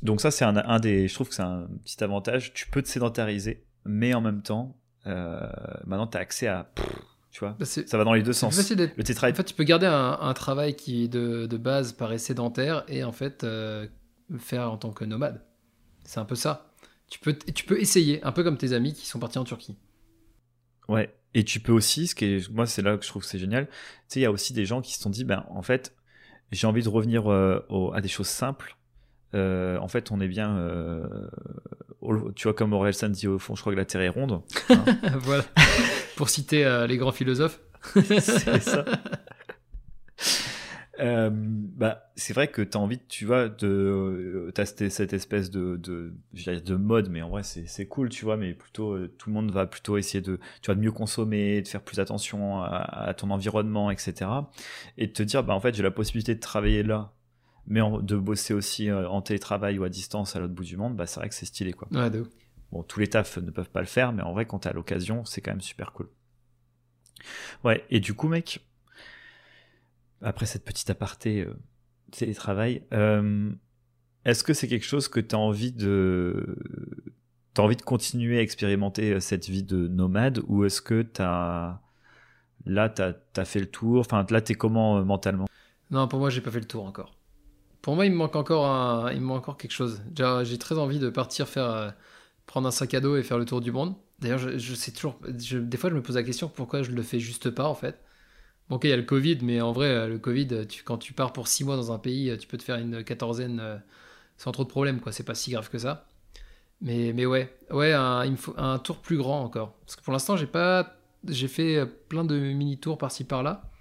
[0.03, 1.07] Donc, ça, c'est un, un, des.
[1.07, 2.53] Je trouve que c'est un petit avantage.
[2.53, 4.77] Tu peux te sédentariser, mais en même temps,
[5.07, 5.47] euh,
[5.85, 6.71] maintenant, tu as accès à.
[7.31, 8.57] tu vois, bah, ça va dans les deux sens.
[8.69, 9.33] Le télétravail.
[9.33, 13.03] En fait, tu peux garder un, un travail qui, de, de, base, paraît sédentaire et
[13.03, 13.87] en fait, euh,
[14.37, 15.43] faire en tant que nomade.
[16.03, 16.71] C'est un peu ça.
[17.09, 19.77] Tu peux, tu peux essayer, un peu comme tes amis qui sont partis en Turquie.
[20.89, 23.27] Ouais, et tu peux aussi, ce qui est, moi c'est là que je trouve que
[23.27, 23.73] c'est génial, tu
[24.07, 25.93] sais, il y a aussi des gens qui se sont dit, ben en fait,
[26.51, 27.59] j'ai envie de revenir euh,
[27.93, 28.76] à des choses simples.
[29.34, 31.28] Euh, en fait, on est bien, euh,
[32.36, 34.41] tu vois, comme Aurel San dit au fond, je crois que la Terre est ronde.
[34.69, 34.86] Hein.
[35.21, 35.43] voilà,
[36.15, 37.59] pour citer les grands philosophes.
[37.93, 38.86] c'est ça.
[40.99, 45.51] Euh, bah, c'est vrai que tu as envie, tu vois, de, euh, t'as cette espèce
[45.51, 49.30] de, de, de mode, mais en vrai, c'est cool, tu vois, mais plutôt, euh, tout
[49.30, 52.61] le monde va plutôt essayer de, tu vois, de mieux consommer, de faire plus attention
[52.63, 54.30] à, ton environnement, etc.
[54.97, 57.13] Et de te dire, bah, en fait, j'ai la possibilité de travailler là,
[57.68, 61.05] mais de bosser aussi en télétravail ou à distance à l'autre bout du monde, bah,
[61.05, 61.88] c'est vrai que c'est stylé, quoi.
[61.91, 62.26] Ouais, de...
[62.72, 65.24] Bon, tous les tafs ne peuvent pas le faire, mais en vrai, quand t'as l'occasion,
[65.26, 66.09] c'est quand même super cool.
[67.63, 68.65] Ouais, et du coup, mec,
[70.22, 71.53] après cette petite aparté euh,
[72.11, 73.51] télétravail, euh,
[74.26, 76.57] est-ce que c'est quelque chose que tu as envie de
[77.57, 81.82] as envie de continuer à expérimenter euh, cette vie de nomade ou est-ce que as
[82.65, 85.47] là tu as, fait le tour enfin là tu es comment mentalement?
[85.89, 87.16] Non, pour moi j'ai pas fait le tour encore.
[87.88, 90.01] Pour moi, il me manque encore quelque chose.
[90.43, 91.93] J'ai très envie de partir faire
[92.45, 93.95] prendre un sac à dos et faire le tour du monde.
[94.19, 97.21] D'ailleurs, je, sais toujours des fois je me pose la question pourquoi je le fais
[97.21, 97.97] juste pas en fait?
[98.67, 101.13] Bon, ok, il y a le Covid, mais en vrai, euh, le Covid, quand tu
[101.13, 103.77] pars pour 6 mois dans un pays, euh, tu peux te faire une quatorzaine euh,
[104.38, 105.13] sans trop de problèmes, quoi.
[105.13, 106.07] C'est pas si grave que ça.
[106.81, 107.91] Mais, mais ouais, ouais,
[108.25, 109.75] il me faut un tour plus grand encore.
[109.85, 113.71] Parce que pour l'instant, j'ai pas, j'ai fait plein de mini tours par-ci par-là,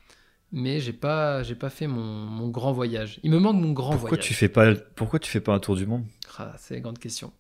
[0.57, 3.21] mais j'ai pas, j'ai pas fait mon, mon, grand voyage.
[3.23, 4.25] Il me manque mon grand pourquoi voyage.
[4.25, 6.05] Tu fais pas, pourquoi tu fais pas un tour du monde?
[6.39, 7.31] Ah, C'est une grande question.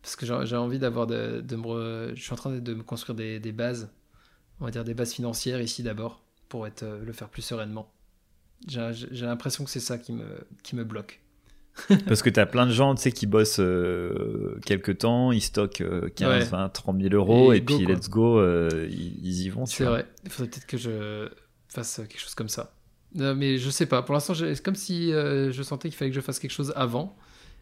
[0.00, 3.16] Parce que j'ai envie d'avoir de, de, me, je suis en train de me construire
[3.16, 3.90] des, des bases,
[4.60, 7.92] on va dire des bases financières ici d'abord pour être, euh, le faire plus sereinement.
[8.68, 11.22] J'ai l'impression que c'est ça qui me, qui me bloque.
[12.06, 15.42] Parce que tu as plein de gens tu sais, qui bossent euh, quelques temps, ils
[15.42, 15.82] stockent
[16.14, 19.66] 15, 20, 30 000 euros et, puis let's go, euh, ils, y vont.
[19.66, 21.28] C'est vrai, il faudrait peut-être que je
[21.74, 22.74] fasse quelque chose comme ça.
[23.14, 26.20] mais je sais pas, pour l'instant, c'est comme si je sentais qu'il fallait que je
[26.20, 27.16] fasse quelque chose avant.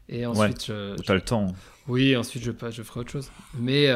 [0.09, 1.55] Et ensuite, ouais, tu as le temps.
[1.87, 3.31] Oui, ensuite je, je ferai autre chose.
[3.55, 3.91] Mais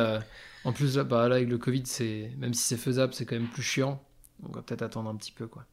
[0.65, 1.85] en plus, bah, là, avec le Covid,
[2.39, 4.03] même si c'est faisable, c'est quand même plus chiant.
[4.43, 5.65] On va peut-être attendre un petit peu, quoi.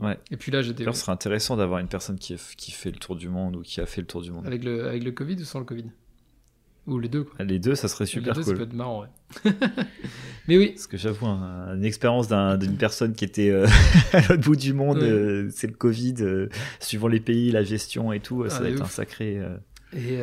[0.00, 0.18] Ouais.
[0.30, 0.84] Et puis là, j'ai des.
[0.84, 3.80] ce serait intéressant d'avoir une personne qui, qui fait le tour du monde ou qui
[3.80, 4.46] a fait le tour du monde.
[4.46, 5.86] Avec le, avec le Covid ou sans le Covid?
[6.86, 7.44] Ou les deux, quoi.
[7.44, 9.52] Les deux, ça serait super les deux, Ça peut être marrant, ouais.
[10.48, 10.70] Mais oui.
[10.70, 13.66] Parce que j'avoue, une expérience d'une personne qui était euh,
[14.12, 16.48] à l'autre bout du monde, euh, c'est le Covid, euh,
[16.80, 19.40] suivant les pays, la gestion et tout, ça ah, va être un sacré.
[19.92, 20.18] Et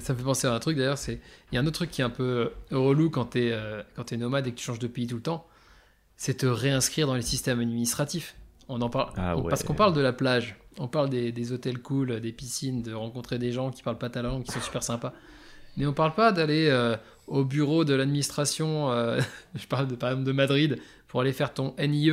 [0.00, 1.90] ça me fait penser à un truc d'ailleurs, c'est il y a un autre truc
[1.90, 5.06] qui est un peu relou quand t'es es nomade et que tu changes de pays
[5.06, 5.46] tout le temps
[6.16, 8.36] c'est te réinscrire dans les systèmes administratifs.
[8.68, 11.80] On en parle ah parce qu'on parle de la plage On parle des, des hôtels
[11.80, 14.82] cool, des piscines, de rencontrer des gens qui parlent pas ta langue, qui sont super
[14.82, 15.12] sympas.
[15.76, 16.96] Mais on parle pas d'aller euh,
[17.26, 19.20] au bureau de l'administration, euh,
[19.54, 22.12] je parle de, par exemple de Madrid, pour aller faire ton NIE,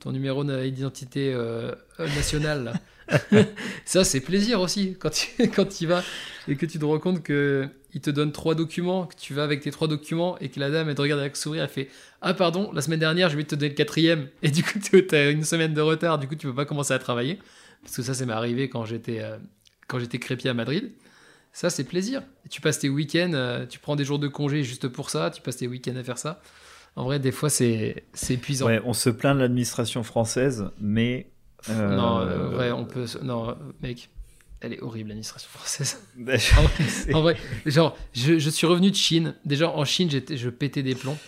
[0.00, 2.74] ton numéro d'identité euh, nationale.
[3.84, 6.02] ça, c'est plaisir aussi quand tu, quand tu y vas
[6.48, 9.44] et que tu te rends compte que il te donne trois documents, que tu vas
[9.44, 11.88] avec tes trois documents et que la dame, elle te regarde avec sourire, elle fait
[12.22, 14.28] Ah, pardon, la semaine dernière, je vais te donner le quatrième.
[14.42, 16.92] Et du coup, tu as une semaine de retard, du coup, tu peux pas commencer
[16.92, 17.38] à travailler.
[17.82, 19.36] Parce que ça, ça m'est arrivé quand j'étais euh,
[19.86, 20.90] quand j'étais crépier à Madrid.
[21.54, 22.20] Ça, c'est plaisir.
[22.44, 25.30] Et tu passes tes week-ends, euh, tu prends des jours de congé juste pour ça,
[25.30, 26.42] tu passes tes week-ends à faire ça.
[26.96, 28.66] En vrai, des fois, c'est épuisant.
[28.66, 31.30] Ouais, on se plaint de l'administration française, mais.
[31.70, 33.06] euh, Non, euh, vrai, on peut.
[33.22, 34.10] Non, mec,
[34.60, 36.00] elle est horrible, l'administration française.
[36.16, 36.34] bah,
[37.14, 37.36] En vrai,
[37.66, 39.34] genre, je, je suis revenu de Chine.
[39.44, 41.18] Déjà, en Chine, je pétais des plombs.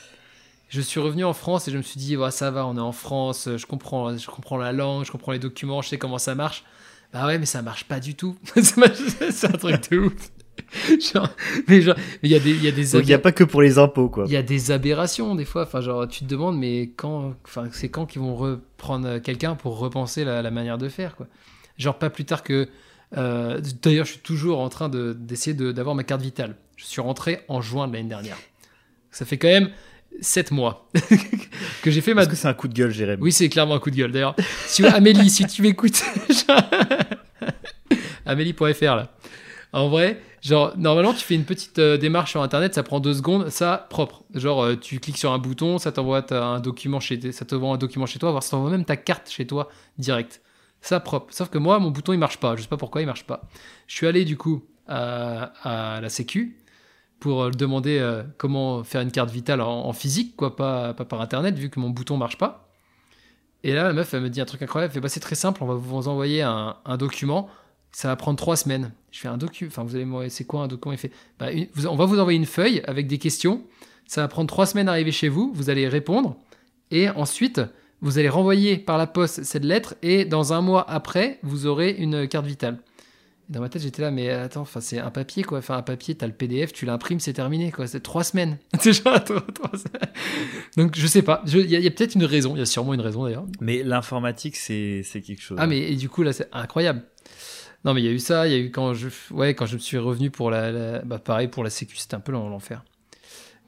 [0.68, 2.80] Je suis revenu en France et je me suis dit, ouais, ça va, on est
[2.80, 6.18] en France, je comprends, je comprends la langue, je comprends les documents, je sais comment
[6.18, 6.64] ça marche.
[7.16, 8.36] Bah ouais, mais ça marche pas du tout.
[8.54, 10.12] C'est un truc de ouf.
[11.12, 11.28] Genre,
[11.68, 13.44] mais genre, il y a des, il y a des, il n'y a pas que
[13.44, 14.24] pour les impôts, quoi.
[14.26, 15.62] il y a des aberrations des fois.
[15.62, 19.78] Enfin, genre, tu te demandes, mais quand, enfin, c'est quand qu'ils vont reprendre quelqu'un pour
[19.78, 21.26] repenser la, la manière de faire, quoi.
[21.78, 22.68] Genre pas plus tard que.
[23.16, 26.56] euh, D'ailleurs, je suis toujours en train de- d'essayer de, d'avoir ma carte vitale.
[26.76, 28.38] Je suis rentré en juin de l'année dernière.
[29.10, 29.70] Ça fait quand même
[30.20, 30.88] 7 mois
[31.82, 32.22] que j'ai fait ma.
[32.22, 34.12] Est-ce que c'est un coup de gueule, Jérémy Oui, c'est clairement un coup de gueule.
[34.12, 34.34] D'ailleurs,
[34.66, 36.02] si, Amélie, si tu m'écoutes,
[38.26, 39.10] Amélie.fr là.
[39.72, 43.14] En vrai, genre, normalement, tu fais une petite euh, démarche sur Internet, ça prend deux
[43.14, 44.24] secondes, ça, propre.
[44.34, 47.76] Genre, euh, tu cliques sur un bouton, ça t'envoie un document chez, ça t'envoie un
[47.76, 50.40] document chez toi, voire ça t'envoie même ta carte chez toi, direct.
[50.80, 51.34] Ça, propre.
[51.34, 52.54] Sauf que moi, mon bouton, il marche pas.
[52.56, 53.42] Je sais pas pourquoi il marche pas.
[53.86, 56.56] Je suis allé, du coup, à, à la Sécu
[57.20, 61.58] pour euh, demander euh, comment faire une carte vitale en, physique, quoi, pas, par Internet,
[61.58, 62.68] vu que mon bouton marche pas.
[63.64, 64.92] Et là, la meuf, elle me dit un truc incroyable.
[64.92, 67.48] Elle fait, bah, c'est très simple, on va vous envoyer un, document.
[67.90, 68.92] Ça va prendre trois semaines.
[69.10, 69.68] Je fais un document.
[69.68, 70.92] Enfin, vous allez me c'est quoi un document?
[70.92, 71.46] Il fait, bah,
[71.88, 73.62] on va vous envoyer une feuille avec des questions.
[74.06, 75.50] Ça va prendre trois semaines à arriver chez vous.
[75.54, 76.36] Vous allez répondre.
[76.90, 77.60] Et ensuite,
[78.02, 79.94] vous allez renvoyer par la poste cette lettre.
[80.02, 82.78] Et dans un mois après, vous aurez une carte vitale.
[83.48, 85.58] Dans ma tête, j'étais là, mais attends, enfin, c'est un papier, quoi.
[85.58, 87.86] Enfin, un papier, t'as le PDF, tu l'imprimes, c'est terminé, quoi.
[87.86, 88.58] C'est trois semaines.
[88.80, 90.10] C'est genre trois, trois semaines.
[90.76, 91.42] Donc, je sais pas.
[91.46, 92.56] Il y a, peut-être une raison.
[92.56, 93.46] Il y a sûrement une raison, d'ailleurs.
[93.60, 95.58] Mais l'informatique, c'est c'est quelque chose.
[95.60, 97.02] Ah mais et du coup là c'est incroyable.
[97.84, 99.66] Non mais il y a eu ça, il y a eu quand je ouais quand
[99.66, 102.32] je me suis revenu pour la, la- bah pareil pour la sécu c'était un peu
[102.32, 102.82] l'en- l'enfer.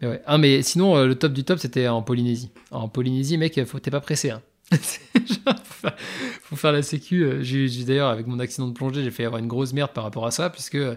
[0.01, 0.23] Mais ouais.
[0.27, 2.51] Ah mais sinon euh, le top du top c'était en Polynésie.
[2.73, 4.43] En Polynésie mec t'es pas pressé hein.
[6.43, 7.23] Faut, faire, la sécu.
[7.25, 10.05] euh, J'ai d'ailleurs avec mon accident de plongée j'ai fait avoir une grosse merde par
[10.05, 10.95] rapport à ça puisque euh,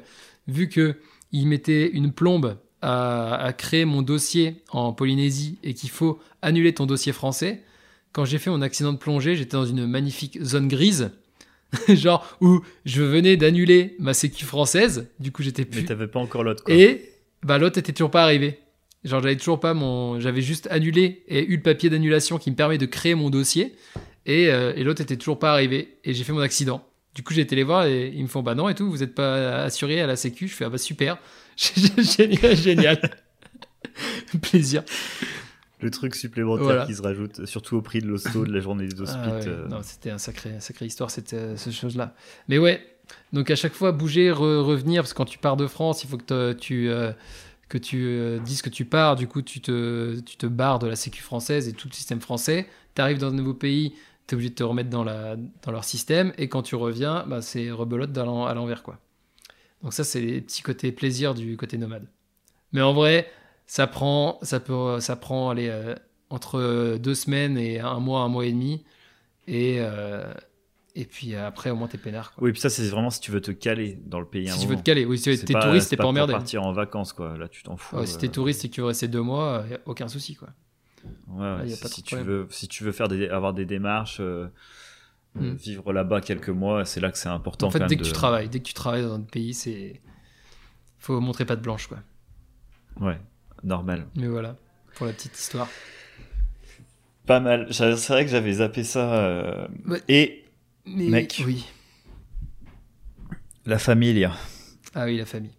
[0.47, 0.95] vu que
[1.31, 6.73] il mettait une plombe à, à créer mon dossier en Polynésie et qu'il faut annuler
[6.73, 7.61] ton dossier français.
[8.11, 11.11] Quand j'ai fait mon accident de plongée, j'étais dans une magnifique zone grise,
[11.87, 15.85] genre où je venais d'annuler ma sécu française, du coup j'étais Mais plus.
[15.85, 16.63] t'avais pas encore l'autre.
[16.67, 17.09] Et
[17.43, 18.59] bah l'autre était toujours pas arrivé.
[19.03, 22.55] Genre j'avais toujours pas mon, j'avais juste annulé et eu le papier d'annulation qui me
[22.55, 23.75] permet de créer mon dossier,
[24.25, 25.97] et, euh, et l'autre était toujours pas arrivé.
[26.03, 26.85] Et j'ai fait mon accident.
[27.15, 29.03] Du coup j'ai été les voir et ils me font bah non et tout, vous
[29.03, 30.47] êtes pas assuré à la sécu.
[30.47, 31.17] Je fais ah bah super,
[31.57, 33.01] génial, génial,
[34.41, 34.83] plaisir.
[35.79, 36.85] Le truc supplémentaire Voilà.
[36.85, 39.19] qui se rajoute, surtout au prix de l'hosto de la journée des hospites.
[39.25, 42.13] Ah ouais, euh, Non, c'était un sacré, sacrée histoire, cette, euh, cette chose-là.
[42.47, 42.85] Mais ouais,
[43.33, 46.07] donc à chaque fois, bouger, re- revenir, parce que quand tu pars de France, il
[46.09, 46.91] faut que tu,
[47.71, 50.87] que tu euh, dises que tu pars, du coup, tu te, tu te barres de
[50.87, 52.67] la Sécu française et tout le système français.
[52.95, 53.93] Tu arrives dans un nouveau pays,
[54.27, 57.23] tu es obligé de te remettre dans, la, dans leur système, et quand tu reviens,
[57.27, 58.99] bah, c'est rebelote à l'envers, quoi.
[59.83, 62.05] Donc ça, c'est les petits côtés plaisir du côté nomade.
[62.73, 63.31] Mais en vrai,
[63.67, 65.95] ça prend, ça peut, ça prend allez, euh,
[66.29, 68.83] entre deux semaines et un mois, un mois et demi.
[69.47, 70.33] Et, euh,
[70.95, 72.33] et puis après, au moins, t'es peinard.
[72.33, 72.43] Quoi.
[72.43, 74.49] Oui, puis ça, c'est vraiment si tu veux te caler dans le pays.
[74.49, 76.33] un si tu veux te caler, oui, si t'es pas- touriste, t'es pas pour emmerdé.
[76.33, 77.37] partir en vacances, quoi.
[77.37, 77.97] Là, tu t'en fous.
[77.97, 80.07] Ouais, si t'es euh, touriste et que tu veux rester deux mois, y a aucun
[80.07, 80.35] souci.
[80.35, 80.49] Quoi.
[81.27, 83.53] Ouais, Là, y a si, pas si tu veux, si tu veux faire des, avoir
[83.53, 84.47] des démarches, euh,
[85.37, 85.55] euh, Mm.
[85.55, 87.67] vivre là-bas quelques mois, c'est là que c'est important.
[87.67, 89.53] en fait, quand dès même que tu travailles, dès que tu travailles dans un pays,
[89.53, 90.01] c'est.
[90.99, 91.99] Faut montrer pas de blanche, quoi.
[92.99, 93.17] Ouais,
[93.63, 94.07] normal.
[94.15, 94.57] Mais voilà,
[94.95, 95.67] pour la petite histoire.
[97.25, 97.67] Pas mal.
[97.73, 99.13] C'est vrai que j'avais zappé ça.
[99.15, 100.01] euh, Ouais.
[100.09, 100.43] Et
[100.85, 101.43] Mais, Mec.
[101.45, 101.65] Oui.
[103.65, 104.27] la famille,
[104.95, 105.51] Ah oui, la famille.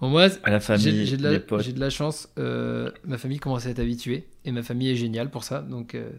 [0.00, 2.28] Bon, moi, J'ai de, la- de chance.
[2.38, 5.60] euh, ma famille commence à être habituée et ma famille est géniale pour ça.
[5.60, 6.10] Donc, euh,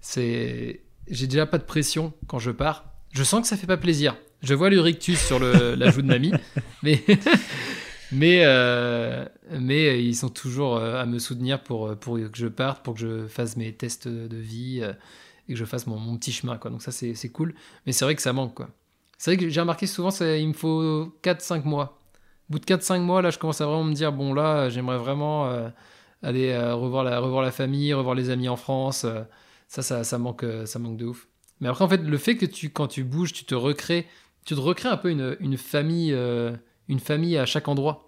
[0.00, 2.92] c'est, j'ai déjà pas de pression quand je pars.
[3.12, 4.16] Je sens que ça fait pas plaisir.
[4.42, 6.32] Je vois le rictus sur le, la joue de mamie,
[6.82, 7.02] mais
[8.12, 9.24] mais euh,
[9.58, 13.26] mais ils sont toujours à me soutenir pour pour que je parte, pour que je
[13.26, 14.82] fasse mes tests de vie
[15.48, 16.70] et que je fasse mon, petit chemin quoi.
[16.70, 17.54] Donc ça c'est cool.
[17.86, 18.68] Mais c'est vrai que ça manque quoi.
[19.18, 21.98] C'est vrai que j'ai remarqué souvent, il me faut 4-5 mois.
[22.48, 24.98] Au bout de 4-5 mois, là, je commence à vraiment me dire, bon, là, j'aimerais
[24.98, 25.68] vraiment euh,
[26.22, 29.04] aller euh, revoir, la, revoir la famille, revoir les amis en France.
[29.04, 29.22] Euh,
[29.68, 31.26] ça, ça, ça, manque, ça manque de ouf.
[31.60, 34.06] Mais après, en fait, le fait que tu, quand tu bouges, tu te recrées,
[34.44, 36.16] tu te recrées un peu une, une famille,
[36.88, 38.05] une famille à chaque endroit.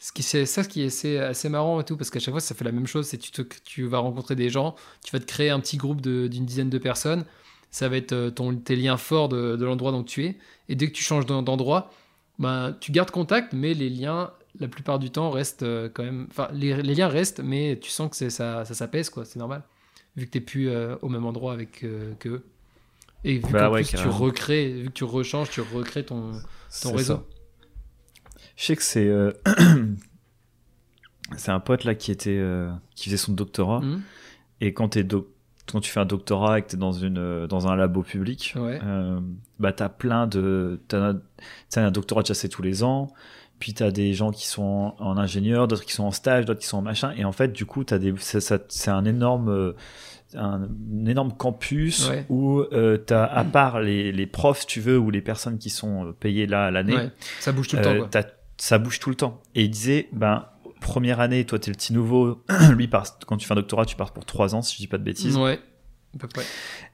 [0.00, 2.40] Ce qui, c'est ça ce qui est assez, marrant et tout, parce qu'à chaque fois,
[2.40, 3.06] ça fait la même chose.
[3.06, 3.32] C'est tu,
[3.64, 6.78] tu vas rencontrer des gens, tu vas te créer un petit groupe d'une dizaine de
[6.78, 7.24] personnes.
[7.70, 10.38] Ça va être ton, tes liens forts de, de l'endroit où tu es.
[10.68, 11.90] Et dès que tu changes d'endroit,
[12.38, 14.30] ben, tu gardes contact, mais les liens,
[14.60, 16.26] la plupart du temps, restent euh, quand même.
[16.30, 19.24] Enfin, les, liens restent, mais tu sens que ça, ça s'apaise, quoi.
[19.24, 19.62] C'est normal.
[20.16, 22.44] Vu que tu n'es plus euh, au même endroit avec euh, qu'eux.
[23.24, 26.30] Et vu bah que tu recrées, vu que tu rechanges, tu recrées ton,
[26.82, 27.26] ton réseau.
[28.58, 29.10] Je sais que c'est.
[31.36, 32.42] c'est un pote là qui était
[32.94, 33.80] qui faisait son doctorat.
[33.80, 34.02] Mmh.
[34.60, 35.04] Et quand tu es
[35.70, 38.54] quand tu fais un doctorat et que tu es dans, une, dans un labo public,
[38.56, 39.20] euh,
[39.58, 40.80] bah, tu as plein de.
[40.88, 41.14] Tu as,
[41.76, 43.12] un doctorat, tu as tous les ans.
[43.58, 46.60] Puis tu as des gens qui sont en, ingénieur, d'autres qui sont en stage, d'autres
[46.60, 47.12] qui sont en machin.
[47.16, 49.74] Et en fait, du coup, c'est un énorme.
[50.34, 50.68] Un,
[51.06, 55.22] énorme campus où euh, tu as, à part les, les, profs, tu veux, ou les
[55.22, 57.08] personnes qui sont payées là à l'année,
[57.40, 57.94] ça bouge tout le temps.
[57.94, 58.22] Euh, quoi.
[58.58, 59.40] Ça bouge tout le temps.
[59.54, 60.46] Et il disait, ben,
[60.80, 62.44] première année, toi, tu es le petit nouveau.
[62.70, 62.88] Lui,
[63.26, 65.04] quand tu fais un doctorat, tu pars pour trois ans, si je dis pas de
[65.04, 65.36] bêtises.
[65.36, 65.60] Ouais,
[66.14, 66.44] à peu près.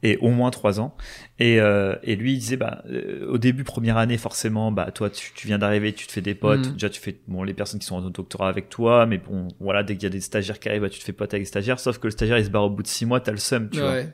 [0.03, 0.97] Et au moins trois ans.
[1.41, 5.11] Et, euh, et lui, il disait, bah, euh, au début, première année, forcément, bah, toi,
[5.11, 6.69] tu, tu viens d'arriver, tu te fais des potes.
[6.69, 6.73] Mm.
[6.75, 9.83] Déjà, tu fais, bon, les personnes qui sont en doctorat avec toi, mais bon, voilà,
[9.83, 11.49] dès qu'il y a des stagiaires qui arrivent, bah, tu te fais pote avec les
[11.49, 11.81] stagiaires.
[11.81, 13.69] Sauf que le stagiaire, il se barre au bout de six mois, t'as le seum,
[13.69, 14.03] tu ouais.
[14.03, 14.11] vois.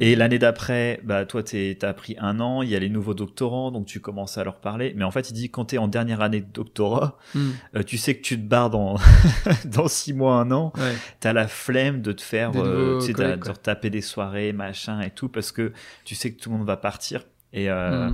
[0.00, 3.70] Et l'année d'après, bah, toi, t'as pris un an, il y a les nouveaux doctorants,
[3.70, 4.94] donc tu commences à leur parler.
[4.96, 7.50] Mais en fait, il dit, quand t'es en dernière année de doctorat, hmm.
[7.76, 8.96] euh, tu sais que tu te barres dans,
[9.64, 10.94] dans six mois, un an, ouais.
[11.20, 15.10] t'as la flemme de te faire, euh, tu sais, de taper des soirées, machin et
[15.10, 15.72] tout, parce que
[16.04, 17.24] tu sais que tout le monde va partir.
[17.52, 18.10] Et, euh.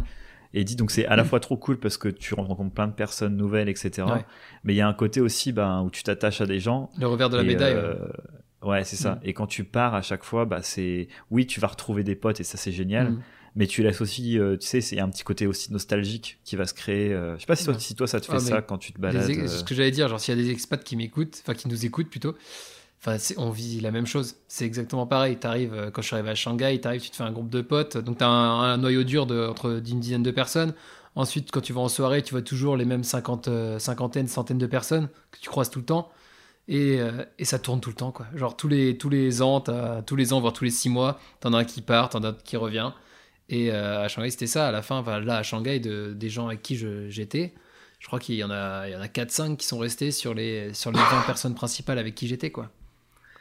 [0.55, 2.95] Et dit donc c'est à la fois trop cool parce que tu rencontres plein de
[2.95, 4.07] personnes nouvelles, etc.
[4.65, 6.91] Mais il y a un côté aussi ben, où tu t'attaches à des gens.
[6.99, 7.77] Le revers de la médaille.
[8.63, 9.17] Ouais, c'est ça.
[9.17, 9.21] Mm.
[9.25, 12.41] Et quand tu pars à chaque fois, bah c'est oui, tu vas retrouver des potes
[12.41, 13.13] et ça c'est génial.
[13.13, 13.23] Mm.
[13.57, 16.67] Mais tu laisses aussi, euh, tu sais, c'est un petit côté aussi nostalgique qui va
[16.67, 17.13] se créer.
[17.13, 18.93] Euh, je sais pas si toi, si toi ça te fait ah, ça quand tu
[18.93, 19.25] te balades.
[19.25, 21.69] C'est ce que j'allais dire, genre s'il y a des expats qui m'écoutent, enfin qui
[21.69, 22.37] nous écoutent plutôt,
[22.99, 24.37] enfin on vit la même chose.
[24.49, 25.39] C'est exactement pareil.
[25.39, 27.61] T'arrives euh, quand je suis arrivé à Shanghai, t'arrives, tu te fais un groupe de
[27.63, 30.75] potes, donc t'as un, un noyau dur de entre d'une dizaine de personnes.
[31.15, 34.67] Ensuite, quand tu vas en soirée, tu vois toujours les mêmes cinquante, cinquantaines, centaines de
[34.67, 36.11] personnes que tu croises tout le temps.
[36.71, 38.27] Euh, et, ça tourne tout le temps, quoi.
[38.35, 39.63] Genre tous les, tous les ans,
[40.07, 42.29] tous les ans, voire tous les six mois, t'en as un qui part, t'en as
[42.29, 42.93] un qui revient.
[43.49, 44.69] Et euh, à Shanghai, c'était ça.
[44.69, 46.77] À la fin, là, à Shanghai, de, des gens avec qui
[47.09, 47.55] j'étais,
[48.01, 50.35] je, crois qu'il y en a, il y en a 4-5 qui sont restés sur
[50.35, 52.71] les, sur les 20 personnes principales avec qui j'étais, quoi.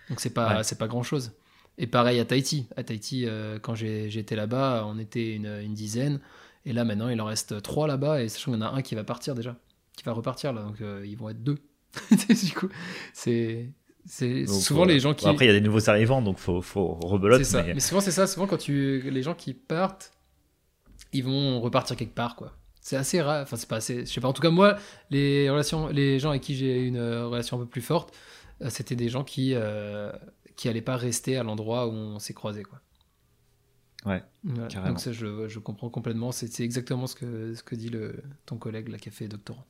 [0.09, 1.31] Donc c'est pas, c'est pas grand chose.
[1.77, 2.67] Et pareil à Tahiti.
[2.75, 6.19] À Tahiti, euh, quand j'étais là-bas, on était une, une, dizaine.
[6.65, 8.23] Et là, maintenant, il en reste 3 là-bas.
[8.23, 9.55] Et sachant qu'il y en a un qui va partir déjà,
[9.95, 10.63] qui va repartir là.
[10.63, 11.57] Donc ils vont être deux.
[12.11, 12.69] du coup,
[13.13, 13.69] c'est
[14.07, 15.27] c'est souvent les gens qui.
[15.27, 17.43] après, il y a des nouveaux arrivants, donc faut, faut rebelote.
[17.43, 17.63] Ça.
[17.63, 17.79] Mais...
[17.79, 18.25] souvent, c'est ça.
[18.25, 20.13] Souvent, quand tu les gens qui partent,
[21.11, 22.53] ils vont repartir quelque part, quoi.
[22.79, 23.43] C'est assez rare.
[23.43, 24.05] Enfin, c'est pas assez.
[24.05, 24.29] Je sais pas.
[24.29, 24.77] En tout cas, moi,
[25.09, 28.17] les relations, les gens avec qui j'ai une relation un peu plus forte, euh,
[28.69, 30.11] c'était des gens qui euh,
[30.55, 32.81] qui allaient pas rester à l'endroit où on s'est croisés, quoi.
[34.05, 34.23] Ouais.
[34.43, 36.31] Donc ça, je, je comprends complètement.
[36.31, 39.65] C'est exactement ce que ce que dit le ton collègue là qui a fait doctorant.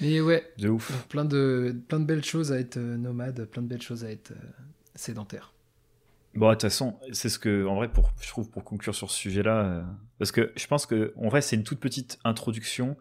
[0.00, 1.06] Mais ouais, de ouf.
[1.08, 4.10] Plein de, plein de belles choses à être euh, nomade, plein de belles choses à
[4.10, 4.50] être euh,
[4.94, 5.52] sédentaire.
[6.34, 9.10] Bon, de toute façon, c'est ce que, en vrai, pour, je trouve, pour conclure sur
[9.10, 9.82] ce sujet-là, euh,
[10.18, 12.96] parce que je pense que, en vrai, c'est une toute petite introduction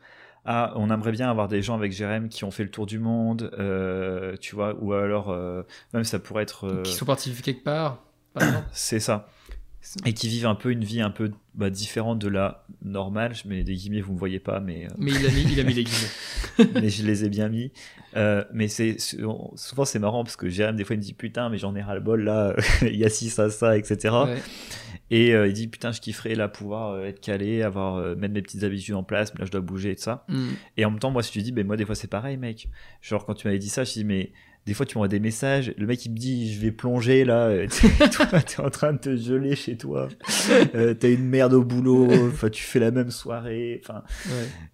[0.45, 2.99] à, on aimerait bien avoir des gens avec Jérém qui ont fait le tour du
[2.99, 3.51] monde,
[4.41, 5.35] tu vois, ou alors,
[5.93, 6.81] même ça pourrait être.
[6.83, 8.03] Qui sont partis quelque part,
[8.71, 9.27] c'est ça
[10.05, 13.33] et qui vivent un peu une vie un peu bah, différente de la normale.
[13.33, 14.85] Je mets des guillemets, vous ne me voyez pas, mais.
[14.85, 15.83] Euh, mais il a mis, il a mis les
[16.57, 16.81] guillemets.
[16.81, 17.71] mais je les ai bien mis.
[18.15, 21.49] Euh, mais c'est souvent c'est marrant parce que Jérém des fois il me dit putain
[21.49, 24.15] mais j'en ai ras le bol là, il y a ci ça ça etc.
[25.11, 28.63] Et euh, il dit putain je kifferais là pouvoir être calé, avoir mettre mes petites
[28.63, 30.25] habitudes en place, mais là je dois bouger et tout ça.
[30.27, 30.47] Mm.
[30.77, 32.67] Et en même temps moi si tu dis ben moi des fois c'est pareil mec.
[33.01, 34.31] Genre quand tu m'avais dit ça je dis mais
[34.65, 37.47] des fois tu m'envoies des messages, le mec il me dit je vais plonger là,
[37.47, 37.67] euh,
[38.11, 40.07] toi t'es en train de te geler chez toi,
[40.75, 44.03] euh, t'as une merde au boulot, enfin tu fais la même soirée, enfin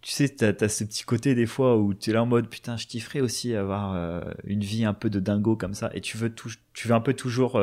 [0.02, 2.50] tu sais t'as as ce petit côté des fois où tu es là en mode
[2.50, 5.90] putain je kifferais aussi avoir euh, une vie un peu de dingo comme ça.
[5.94, 7.62] Et tu veux tout, tu veux un peu toujours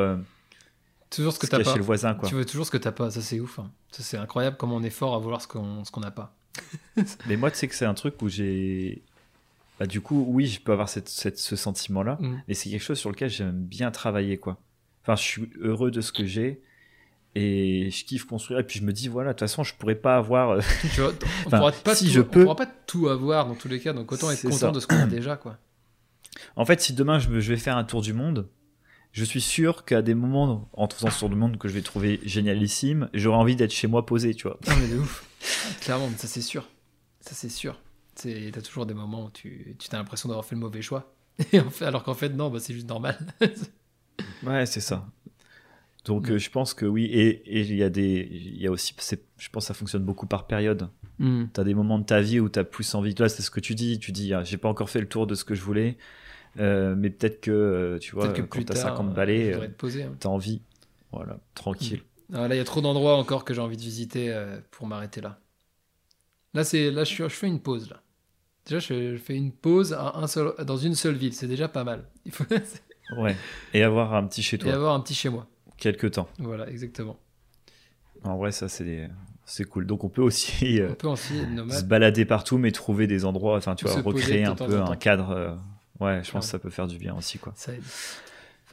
[1.09, 1.71] toujours ce que t'as pas.
[1.71, 2.27] chez le voisin quoi.
[2.27, 3.69] Tu veux toujours ce que t'as pas, ça c'est ouf, hein.
[3.91, 6.35] ça c'est incroyable comment on est fort à vouloir ce qu'on ce qu'on n'a pas.
[7.27, 9.03] Mais moi tu sais que c'est un truc où j'ai
[9.79, 12.41] bah, du coup, oui, je peux avoir cette, ce sentiment-là, mm.
[12.47, 14.57] mais c'est quelque chose sur lequel j'aime bien travailler, quoi.
[15.03, 16.61] Enfin, je suis heureux de ce que j'ai,
[17.35, 18.59] et je kiffe construire.
[18.59, 20.51] Et puis je me dis, voilà, de toute façon, je pourrais pas avoir.
[20.51, 20.61] euh,
[20.93, 23.47] Tu vois, on Enfin, pourra pas si tout, je on peux- pourra pas tout avoir
[23.47, 24.71] dans tous les cas, donc autant être content ça.
[24.71, 25.57] de ce qu'on a déjà, quoi.
[26.55, 28.47] En fait, si demain je, me- je vais faire un tour du monde,
[29.11, 31.81] je suis sûr qu'à des moments, en faisant ce tour du monde que je vais
[31.83, 34.57] trouver génialissime, j'aurai envie d'être chez moi posé, tu vois.
[34.67, 35.25] Non mais de ouf.
[35.81, 36.67] Clairement, ça c'est sûr.
[37.19, 37.79] Ça c'est sûr.
[38.15, 41.13] T'as toujours des moments où tu tu as l'impression d'avoir fait le mauvais choix.
[41.51, 43.17] Et en fait, alors qu'en fait non, bah, c'est juste normal.
[44.43, 45.07] Ouais, c'est ça.
[46.05, 48.93] Donc euh, je pense que oui, et il y a des, il y a aussi,
[49.37, 50.89] je pense que ça fonctionne beaucoup par période.
[51.17, 51.45] Hmm.
[51.51, 53.15] T'as des moments de ta vie où t'as plus envie.
[53.15, 53.99] Toi, c'est ce que tu dis.
[53.99, 55.97] Tu dis, ah, j'ai pas encore fait le tour de ce que je voulais,
[56.59, 60.15] euh, mais peut-être que euh, tu vois, que quand t'as tard, 50 euh, balais, hein.
[60.19, 60.61] t'as envie,
[61.11, 62.03] voilà, tranquille.
[62.33, 64.87] Ah, là, il y a trop d'endroits encore que j'ai envie de visiter euh, pour
[64.87, 65.39] m'arrêter là.
[66.53, 68.01] Là, c'est là, je, fais une pause là.
[68.65, 71.33] Déjà, je, je fais une pause à un seul, dans une seule ville.
[71.33, 72.05] C'est déjà pas mal.
[72.25, 72.45] Il faut
[73.17, 73.35] Ouais.
[73.73, 75.47] Et avoir un petit chez et toi, avoir un petit chez moi.
[75.77, 76.29] quelque temps.
[76.39, 77.19] Voilà, exactement.
[78.23, 79.09] En vrai, ça c'est
[79.45, 79.85] c'est cool.
[79.85, 81.33] Donc on peut aussi euh, peut aussi
[81.69, 85.31] se balader partout, mais trouver des endroits, enfin tu vois, recréer un peu un cadre.
[85.31, 85.55] euh,
[85.99, 87.53] Ouais, je pense que ça peut faire du bien aussi, quoi.
[87.55, 87.83] Ça aide.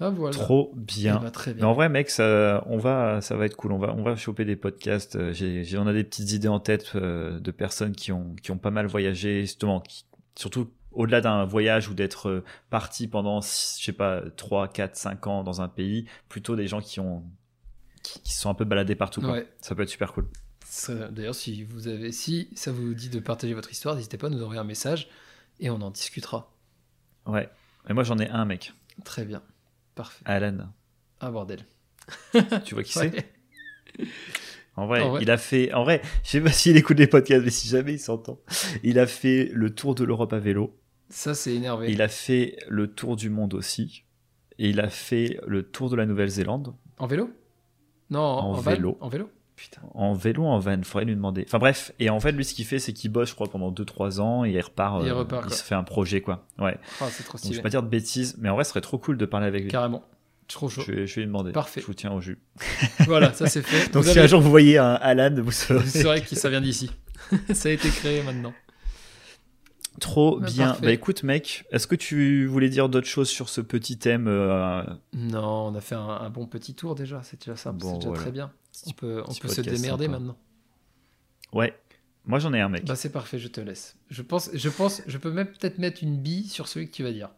[0.09, 0.33] Voilà.
[0.33, 1.19] Trop Eh bien.
[1.19, 1.67] ben, très Mais bien.
[1.69, 3.73] en vrai, mec, ça, on va, ça va être cool.
[3.73, 5.17] On va, on va choper des podcasts.
[5.17, 8.51] Euh, J'ai, on a des petites idées en tête euh, de personnes qui ont, qui
[8.51, 10.05] ont pas mal voyagé, justement, qui-
[10.37, 15.27] surtout au-delà d'un voyage ou d'être euh, parti pendant, je sais pas, 3, 4, 5
[15.27, 17.23] ans dans un pays, plutôt des gens qui ont,
[18.03, 19.21] qui, sont un peu baladés partout.
[19.21, 19.33] quoi.
[19.33, 19.49] Ouais.
[19.61, 20.27] Ça peut être super cool.
[21.11, 24.31] D'ailleurs, si vous avez, si ça vous dit de partager votre histoire, n'hésitez pas à
[24.31, 25.09] nous envoyer un message
[25.59, 26.53] et on en discutera.
[27.27, 27.49] Ouais.
[27.89, 28.73] Et moi, j'en ai un, mec.
[29.05, 29.43] Très bien.
[30.03, 30.23] Parfait.
[30.25, 30.59] Alan.
[31.21, 31.61] Ah bordel.
[32.65, 33.33] Tu vois qui c'est.
[34.77, 35.23] En vrai, En vrai.
[35.23, 35.73] il a fait.
[35.75, 38.41] En vrai, je sais pas s'il écoute les podcasts, mais si jamais il s'entend,
[38.83, 40.77] il a fait le tour de l'Europe à vélo.
[41.11, 41.91] Ça, c'est énervé.
[41.93, 44.05] Il a fait le tour du monde aussi.
[44.59, 46.75] Et il a fait le tour de la Nouvelle-Zélande.
[46.99, 47.31] En vélo?
[48.11, 48.71] Non, en, En en van?
[48.71, 48.97] vélo.
[49.01, 49.29] En vélo?
[49.61, 49.83] Putain.
[49.93, 51.45] En vélo, en van, faudrait lui demander.
[51.47, 53.71] Enfin bref, et en fait, lui, ce qu'il fait, c'est qu'il bosse, je crois, pendant
[53.71, 55.03] 2-3 ans et il repart.
[55.05, 55.55] Il euh, repart, quoi.
[55.55, 56.47] se fait un projet, quoi.
[56.59, 56.79] Ouais.
[56.99, 58.81] Ah, c'est trop Donc, je vais pas dire de bêtises, mais en vrai, ce serait
[58.81, 59.71] trop cool de parler avec lui.
[59.71, 60.03] Carrément.
[60.49, 60.81] Trop chaud.
[60.87, 61.53] Je vais, je vais lui demander.
[61.53, 61.83] Parfait.
[61.83, 62.39] Je vous tiens au jus.
[63.01, 63.89] voilà, ça c'est fait.
[63.93, 64.23] Donc, vous, si avez...
[64.23, 65.81] un jour vous voyez un Alan, vous saurez.
[65.81, 66.91] vous saurez que ça vient d'ici.
[67.53, 68.55] ça a été créé maintenant.
[70.01, 70.67] Trop Bah, bien.
[70.69, 70.87] parfait.
[70.87, 74.83] Bah écoute, mec, est-ce que tu voulais dire d'autres choses sur ce petit thème euh,
[75.13, 77.23] Non, on a fait un, un bon petit tour déjà.
[77.23, 77.71] C'est déjà ça.
[77.73, 78.23] Bon, c'est déjà voilà.
[78.23, 78.53] très bien.
[78.87, 80.19] On peut, on petit peut se démerder sympa.
[80.19, 80.37] maintenant.
[81.53, 81.79] Ouais.
[82.27, 82.85] Moi, j'en ai un, mec.
[82.85, 83.97] Bah c'est parfait, je te laisse.
[84.11, 87.03] Je pense, je pense, je peux même peut-être mettre une bille sur celui que tu
[87.03, 87.31] vas dire.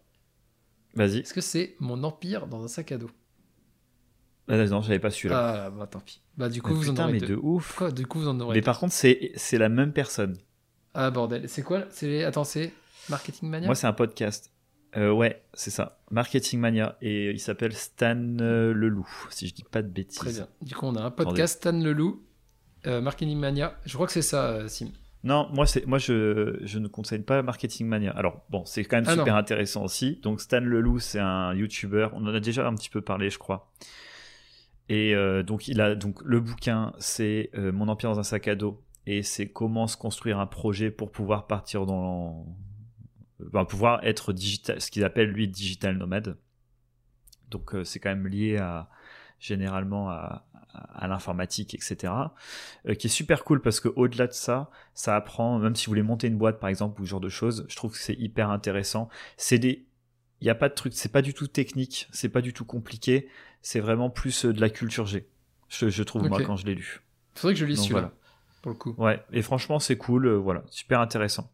[0.94, 1.18] Vas-y.
[1.18, 3.10] Est-ce que c'est mon empire dans un sac à dos?
[4.48, 5.66] Ah, non, j'avais pas celui-là.
[5.66, 6.20] Ah bah tant pis.
[6.36, 7.26] Bah du coup Mais vous putain, en aurez mais deux.
[7.28, 7.76] de ouf.
[7.76, 8.64] Quoi Du coup vous en aurez Mais deux.
[8.64, 10.36] par contre, c'est la même personne.
[10.94, 12.72] Ah bordel, c'est quoi C'est attends, c'est
[13.08, 14.50] Marketing Mania Moi, c'est un podcast.
[14.96, 15.98] Euh, ouais, c'est ça.
[16.10, 16.96] Marketing Mania.
[17.00, 20.18] Et il s'appelle Stan euh, Leloup, si je dis pas de bêtises.
[20.18, 20.46] Très bien.
[20.60, 22.22] Du coup on a un podcast Stan Leloup,
[22.86, 23.74] euh, Marketing Mania.
[23.86, 24.90] Je crois que c'est ça, euh, Sim.
[25.24, 28.10] Non, moi, c'est, moi je, je ne conseille pas Marketing Mania.
[28.10, 29.38] Alors, bon, c'est quand même Ah, super non.
[29.38, 30.18] intéressant aussi.
[30.20, 32.08] Donc, Stan Leloup, c'est un YouTuber.
[32.12, 33.70] On en a déjà un petit peu parlé, je crois.
[34.88, 38.56] Et euh, donc, il a donc le bouquin, c'est Mon empire dans un sac à
[38.56, 38.82] dos.
[39.06, 42.46] Et c'est comment se construire un projet pour pouvoir partir dans.
[43.40, 46.38] ben, pouvoir être digital, ce qu'il appelle lui digital nomade.
[47.50, 48.88] Donc, euh, c'est quand même lié à
[49.40, 52.12] généralement à, à l'informatique, etc.
[52.86, 55.90] euh, qui est super cool parce que au-delà de ça, ça apprend, même si vous
[55.90, 58.14] voulez monter une boîte par exemple ou ce genre de choses, je trouve que c'est
[58.14, 59.08] hyper intéressant.
[59.36, 59.84] C'est des,
[60.40, 62.64] il y a pas de truc, c'est pas du tout technique, c'est pas du tout
[62.64, 63.28] compliqué,
[63.62, 65.26] c'est vraiment plus euh, de la culture G.
[65.68, 66.46] Je, je trouve moi Ok.
[66.46, 67.02] quand je l'ai lu.
[67.34, 68.00] Faudrait que je Donc, celui-là.
[68.00, 68.14] voilà.
[68.62, 68.94] Pour le coup.
[68.96, 71.50] Ouais, et franchement c'est cool, euh, voilà, super intéressant.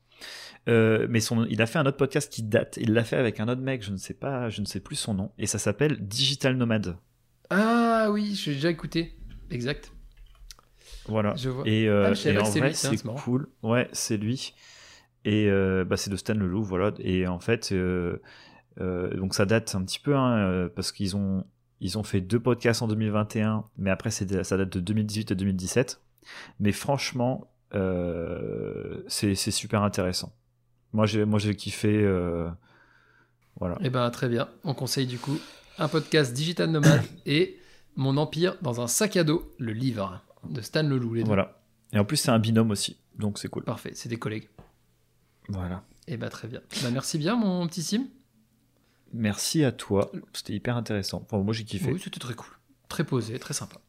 [0.69, 2.79] Euh, mais son, il a fait un autre podcast qui date.
[2.81, 4.97] Il l'a fait avec un autre mec, je ne sais pas, je ne sais plus
[4.97, 6.97] son nom, et ça s'appelle Digital Nomad.
[7.51, 9.17] Ah oui, j'ai déjà écouté.
[9.51, 9.93] Exact.
[11.07, 11.35] Voilà.
[11.37, 11.67] Je vois.
[11.67, 13.49] Et, euh, Ah, je et en vrai, tiens, c'est cool.
[13.63, 14.55] Ouais, c'est lui.
[15.25, 16.93] Et euh, bah, c'est de Stan Leloup, voilà.
[16.99, 17.73] Et en fait,
[18.77, 21.45] donc ça date un petit peu, hein, parce qu'ils ont,
[21.81, 26.03] ils ont fait deux podcasts en 2021, mais après, ça date de 2018 et 2017.
[26.61, 30.33] Mais franchement, euh, c'est super intéressant.
[30.93, 32.03] Moi, j'ai moi, j'ai kiffé.
[32.03, 32.49] euh,
[33.59, 33.77] voilà.
[33.83, 34.49] Eh ben très bien.
[34.65, 35.39] On conseille du coup
[35.79, 37.59] un podcast Digital Nomad et
[37.97, 41.15] Mon Empire dans un sac à dos, le livre de Stan Leloup.
[41.15, 41.27] Les deux.
[41.27, 41.61] Voilà.
[41.93, 43.65] Et en plus, c'est un binôme aussi, donc c'est cool.
[43.65, 44.49] Parfait, c'est des collègues.
[45.49, 45.83] Voilà.
[46.07, 46.61] Eh ben très bien.
[46.83, 48.07] Bah, merci bien mon petit Sim.
[49.13, 50.11] Merci à toi.
[50.33, 51.23] C'était hyper intéressant.
[51.25, 51.91] Enfin, moi, j'ai kiffé.
[51.93, 52.51] Oui, c'était très cool.
[52.89, 53.81] Très posé, très sympa.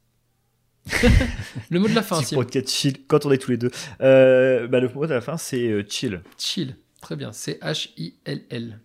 [1.69, 3.71] Le mot de la fin, podcast chill quand on est tous les deux.
[4.01, 6.21] Euh, bah, le mot de la fin, c'est euh, chill.
[6.38, 6.75] Chill.
[7.01, 7.32] Très bien.
[7.32, 8.80] C'est H-I-L-L.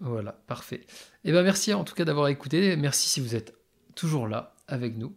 [0.00, 0.82] Voilà, parfait.
[1.24, 2.76] Eh ben merci en tout cas d'avoir écouté.
[2.76, 3.54] Merci si vous êtes
[3.94, 5.14] toujours là avec nous.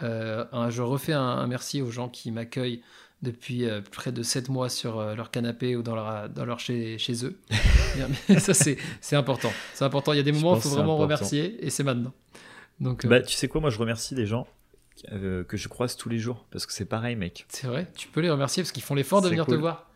[0.00, 2.82] je refais un, merci aux gens qui m'accueillent
[3.22, 7.26] depuis près de 7 mois sur leur canapé ou dans leur, dans leur chez, chez
[7.26, 7.38] eux.
[8.38, 9.52] ça, c'est important.
[9.74, 10.12] C'est important.
[10.12, 12.14] Il y a des moments où il faut vraiment remercier et c'est maintenant.
[12.80, 14.46] Donc, bah, tu sais quoi, moi je remercie les gens
[15.10, 17.46] que je croise tous les jours parce que c'est pareil, mec.
[17.48, 19.86] C'est vrai, tu peux les remercier parce qu'ils font l'effort de venir te voir.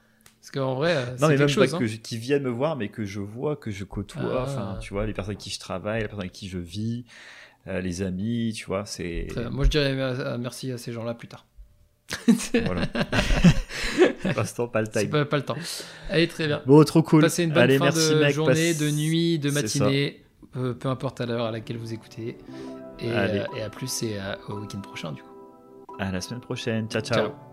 [0.40, 1.98] Parce qu'en vrai, euh, non, mais même chose, pas que hein.
[2.02, 4.42] qui viennent me voir, mais que je vois, que je côtoie.
[4.42, 4.78] Enfin, ah.
[4.80, 7.04] tu vois, les personnes avec qui je travaille, les personnes avec qui je vis,
[7.66, 9.28] euh, les amis, tu vois, c'est.
[9.50, 11.46] Moi, je dirais euh, merci à ces gens-là plus tard.
[12.64, 12.86] voilà.
[14.72, 15.10] pas le time.
[15.10, 15.56] Pas, pas, le temps.
[16.08, 16.62] Allez, très bien.
[16.66, 17.20] Bon, trop cool.
[17.20, 21.26] Passez une bonne Allez, fin merci, de journée, de nuit, de matinée, peu importe à
[21.26, 22.38] l'heure à laquelle vous écoutez.
[22.98, 24.18] Et, et à plus et
[24.48, 25.28] au week-end prochain, du coup.
[25.98, 26.88] À la semaine prochaine.
[26.88, 27.02] ciao.
[27.02, 27.28] ciao.
[27.28, 27.49] ciao.